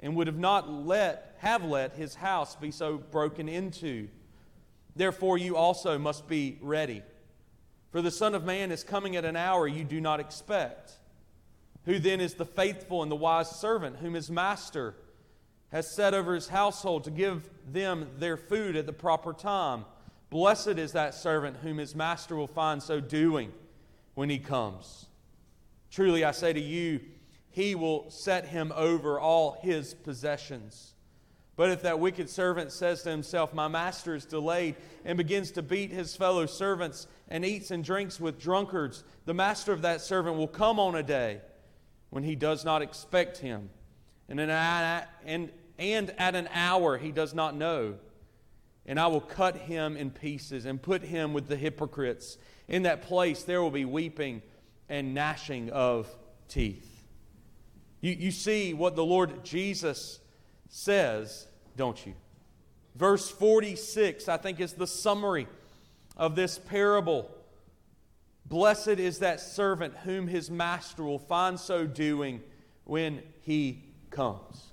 and 0.00 0.16
would 0.16 0.26
have 0.26 0.36
not 0.36 0.68
let 0.68 1.36
have 1.38 1.64
let 1.64 1.92
his 1.92 2.16
house 2.16 2.56
be 2.56 2.72
so 2.72 2.98
broken 2.98 3.48
into. 3.48 4.08
Therefore 4.96 5.38
you 5.38 5.56
also 5.56 5.96
must 5.96 6.26
be 6.26 6.58
ready. 6.60 7.00
For 7.92 8.02
the 8.02 8.10
Son 8.10 8.34
of 8.34 8.44
Man 8.44 8.72
is 8.72 8.82
coming 8.82 9.14
at 9.14 9.24
an 9.24 9.36
hour 9.36 9.68
you 9.68 9.84
do 9.84 10.00
not 10.00 10.18
expect. 10.18 10.94
Who 11.84 12.00
then 12.00 12.20
is 12.20 12.34
the 12.34 12.44
faithful 12.44 13.04
and 13.04 13.12
the 13.12 13.14
wise 13.14 13.50
servant 13.50 13.98
whom 13.98 14.14
his 14.14 14.32
master 14.32 14.96
has 15.70 15.94
set 15.94 16.14
over 16.14 16.34
his 16.34 16.48
household 16.48 17.04
to 17.04 17.10
give 17.10 17.48
them 17.70 18.08
their 18.18 18.36
food 18.36 18.76
at 18.76 18.86
the 18.86 18.92
proper 18.92 19.32
time? 19.32 19.84
Blessed 20.30 20.78
is 20.78 20.92
that 20.92 21.14
servant 21.14 21.58
whom 21.58 21.78
his 21.78 21.94
master 21.94 22.36
will 22.36 22.46
find 22.46 22.82
so 22.82 23.00
doing 23.00 23.52
when 24.14 24.30
he 24.30 24.38
comes. 24.38 25.06
Truly, 25.90 26.24
I 26.24 26.32
say 26.32 26.52
to 26.52 26.60
you, 26.60 27.00
he 27.50 27.74
will 27.74 28.10
set 28.10 28.46
him 28.46 28.72
over 28.74 29.20
all 29.20 29.58
his 29.62 29.94
possessions. 29.94 30.94
But 31.56 31.70
if 31.70 31.82
that 31.82 32.00
wicked 32.00 32.28
servant 32.28 32.72
says 32.72 33.02
to 33.02 33.10
himself, 33.10 33.54
My 33.54 33.68
master 33.68 34.14
is 34.14 34.24
delayed, 34.24 34.74
and 35.04 35.16
begins 35.16 35.52
to 35.52 35.62
beat 35.62 35.92
his 35.92 36.16
fellow 36.16 36.46
servants 36.46 37.06
and 37.28 37.44
eats 37.44 37.70
and 37.70 37.84
drinks 37.84 38.18
with 38.18 38.40
drunkards, 38.40 39.04
the 39.24 39.34
master 39.34 39.72
of 39.72 39.82
that 39.82 40.00
servant 40.00 40.36
will 40.36 40.48
come 40.48 40.80
on 40.80 40.96
a 40.96 41.02
day 41.02 41.40
when 42.10 42.24
he 42.24 42.34
does 42.34 42.64
not 42.64 42.82
expect 42.82 43.38
him, 43.38 43.70
and, 44.28 44.40
an, 44.40 45.04
and, 45.24 45.50
and 45.78 46.14
at 46.18 46.34
an 46.34 46.48
hour 46.52 46.98
he 46.98 47.12
does 47.12 47.34
not 47.34 47.56
know. 47.56 47.96
And 48.86 49.00
I 49.00 49.06
will 49.06 49.20
cut 49.20 49.56
him 49.56 49.96
in 49.96 50.10
pieces 50.10 50.66
and 50.66 50.80
put 50.80 51.02
him 51.02 51.32
with 51.32 51.48
the 51.48 51.56
hypocrites. 51.56 52.36
In 52.68 52.82
that 52.82 53.02
place 53.02 53.42
there 53.42 53.62
will 53.62 53.70
be 53.70 53.84
weeping 53.84 54.42
and 54.88 55.14
gnashing 55.14 55.70
of 55.70 56.08
teeth. 56.48 56.90
You, 58.00 58.12
you 58.12 58.30
see 58.30 58.74
what 58.74 58.96
the 58.96 59.04
Lord 59.04 59.44
Jesus 59.44 60.20
says, 60.68 61.46
don't 61.76 62.04
you? 62.04 62.14
Verse 62.94 63.28
46, 63.28 64.28
I 64.28 64.36
think, 64.36 64.60
is 64.60 64.74
the 64.74 64.86
summary 64.86 65.48
of 66.16 66.36
this 66.36 66.58
parable. 66.58 67.30
Blessed 68.46 68.88
is 68.88 69.20
that 69.20 69.40
servant 69.40 69.96
whom 70.04 70.28
his 70.28 70.50
master 70.50 71.02
will 71.02 71.18
find 71.18 71.58
so 71.58 71.86
doing 71.86 72.42
when 72.84 73.22
he 73.40 73.84
comes. 74.14 74.72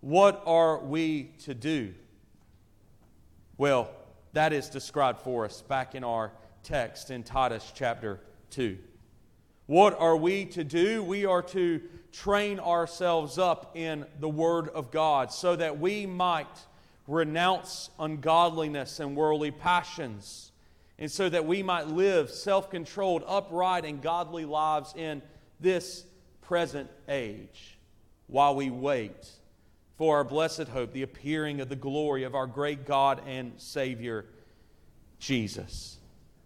What 0.00 0.42
are 0.46 0.78
we 0.78 1.34
to 1.44 1.54
do? 1.54 1.94
Well, 3.58 3.90
that 4.32 4.52
is 4.52 4.68
described 4.68 5.20
for 5.20 5.44
us 5.44 5.62
back 5.62 5.94
in 5.94 6.02
our 6.02 6.32
text 6.62 7.10
in 7.10 7.22
Titus 7.22 7.70
chapter 7.74 8.20
2. 8.50 8.78
What 9.66 9.98
are 10.00 10.16
we 10.16 10.46
to 10.46 10.64
do? 10.64 11.02
We 11.02 11.26
are 11.26 11.42
to 11.42 11.82
train 12.12 12.58
ourselves 12.58 13.38
up 13.38 13.76
in 13.76 14.06
the 14.20 14.28
Word 14.28 14.68
of 14.70 14.90
God 14.90 15.30
so 15.32 15.54
that 15.54 15.78
we 15.78 16.06
might 16.06 16.58
renounce 17.06 17.90
ungodliness 17.98 19.00
and 19.00 19.14
worldly 19.14 19.50
passions 19.50 20.50
and 20.98 21.10
so 21.10 21.28
that 21.28 21.44
we 21.44 21.62
might 21.62 21.88
live 21.88 22.30
self 22.30 22.70
controlled, 22.70 23.22
upright, 23.26 23.84
and 23.84 24.00
godly 24.00 24.44
lives 24.44 24.94
in 24.96 25.20
this 25.60 26.04
present 26.40 26.90
age 27.08 27.71
while 28.26 28.54
we 28.54 28.70
wait 28.70 29.30
for 29.96 30.16
our 30.16 30.24
blessed 30.24 30.68
hope, 30.68 30.92
the 30.92 31.02
appearing 31.02 31.60
of 31.60 31.68
the 31.68 31.76
glory 31.76 32.24
of 32.24 32.34
our 32.34 32.46
great 32.46 32.86
God 32.86 33.20
and 33.26 33.52
Savior, 33.56 34.24
Jesus. 35.18 35.98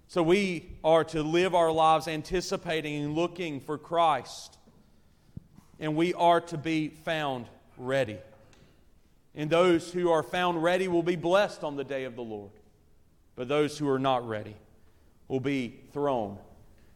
So 0.09 0.23
we 0.23 0.69
are 0.85 1.05
to 1.05 1.23
live 1.23 1.55
our 1.55 1.73
lives 1.73 2.09
anticipating 2.09 3.03
and 3.03 3.15
looking 3.15 3.61
for 3.61 3.79
Christ, 3.79 4.59
and 5.81 5.97
we 5.97 6.15
are 6.15 6.41
to 6.43 6.59
be 6.59 6.89
found 6.89 7.47
ready. 7.77 8.19
And 9.35 9.51
those 9.51 9.93
who 9.93 10.11
are 10.11 10.23
found 10.23 10.63
ready 10.63 10.89
will 10.89 11.03
be 11.03 11.17
blessed 11.17 11.65
on 11.65 11.77
the 11.77 11.85
day 11.85 12.05
of 12.05 12.17
the 12.17 12.23
Lord. 12.23 12.53
But 13.35 13.49
those 13.49 13.77
who 13.77 13.89
are 13.89 13.99
not 13.99 14.27
ready 14.27 14.57
will 15.29 15.41
be 15.41 15.81
thrown 15.93 16.39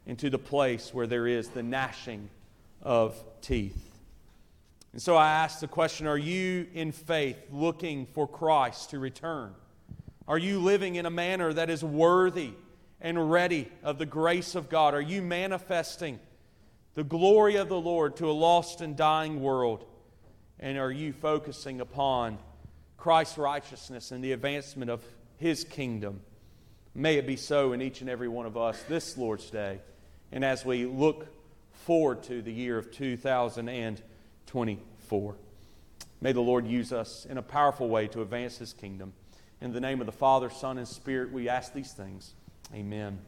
into 0.06 0.30
the 0.30 0.38
place 0.38 0.94
where 0.94 1.06
there 1.06 1.26
is 1.26 1.48
the 1.48 1.62
gnashing 1.62 2.30
of 2.82 3.22
teeth. 3.42 3.89
And 4.92 5.00
so 5.00 5.16
I 5.16 5.30
ask 5.30 5.60
the 5.60 5.68
question 5.68 6.06
Are 6.06 6.18
you 6.18 6.66
in 6.72 6.92
faith 6.92 7.38
looking 7.50 8.06
for 8.06 8.26
Christ 8.26 8.90
to 8.90 8.98
return? 8.98 9.54
Are 10.26 10.38
you 10.38 10.60
living 10.60 10.94
in 10.94 11.06
a 11.06 11.10
manner 11.10 11.52
that 11.52 11.70
is 11.70 11.82
worthy 11.82 12.52
and 13.00 13.30
ready 13.30 13.68
of 13.82 13.98
the 13.98 14.06
grace 14.06 14.54
of 14.54 14.68
God? 14.68 14.94
Are 14.94 15.00
you 15.00 15.22
manifesting 15.22 16.20
the 16.94 17.04
glory 17.04 17.56
of 17.56 17.68
the 17.68 17.80
Lord 17.80 18.16
to 18.16 18.30
a 18.30 18.32
lost 18.32 18.80
and 18.80 18.96
dying 18.96 19.40
world? 19.40 19.84
And 20.58 20.78
are 20.78 20.92
you 20.92 21.12
focusing 21.12 21.80
upon 21.80 22.38
Christ's 22.96 23.38
righteousness 23.38 24.10
and 24.12 24.22
the 24.22 24.32
advancement 24.32 24.90
of 24.90 25.02
his 25.38 25.64
kingdom? 25.64 26.20
May 26.94 27.16
it 27.16 27.26
be 27.26 27.36
so 27.36 27.72
in 27.72 27.80
each 27.80 28.00
and 28.00 28.10
every 28.10 28.28
one 28.28 28.46
of 28.46 28.56
us 28.56 28.82
this 28.88 29.16
Lord's 29.16 29.50
Day. 29.50 29.80
And 30.32 30.44
as 30.44 30.64
we 30.64 30.86
look 30.86 31.28
forward 31.72 32.22
to 32.24 32.42
the 32.42 32.52
year 32.52 32.76
of 32.76 32.90
2024, 34.50 35.36
may 36.20 36.32
the 36.32 36.40
Lord 36.40 36.66
use 36.66 36.92
us 36.92 37.24
in 37.24 37.38
a 37.38 37.42
powerful 37.42 37.88
way 37.88 38.08
to 38.08 38.20
advance 38.20 38.58
his 38.58 38.72
kingdom. 38.72 39.12
In 39.60 39.72
the 39.72 39.80
name 39.80 40.00
of 40.00 40.06
the 40.06 40.12
Father, 40.12 40.50
Son, 40.50 40.76
and 40.76 40.88
Spirit, 40.88 41.30
we 41.30 41.48
ask 41.48 41.72
these 41.72 41.92
things. 41.92 42.34
Amen. 42.74 43.20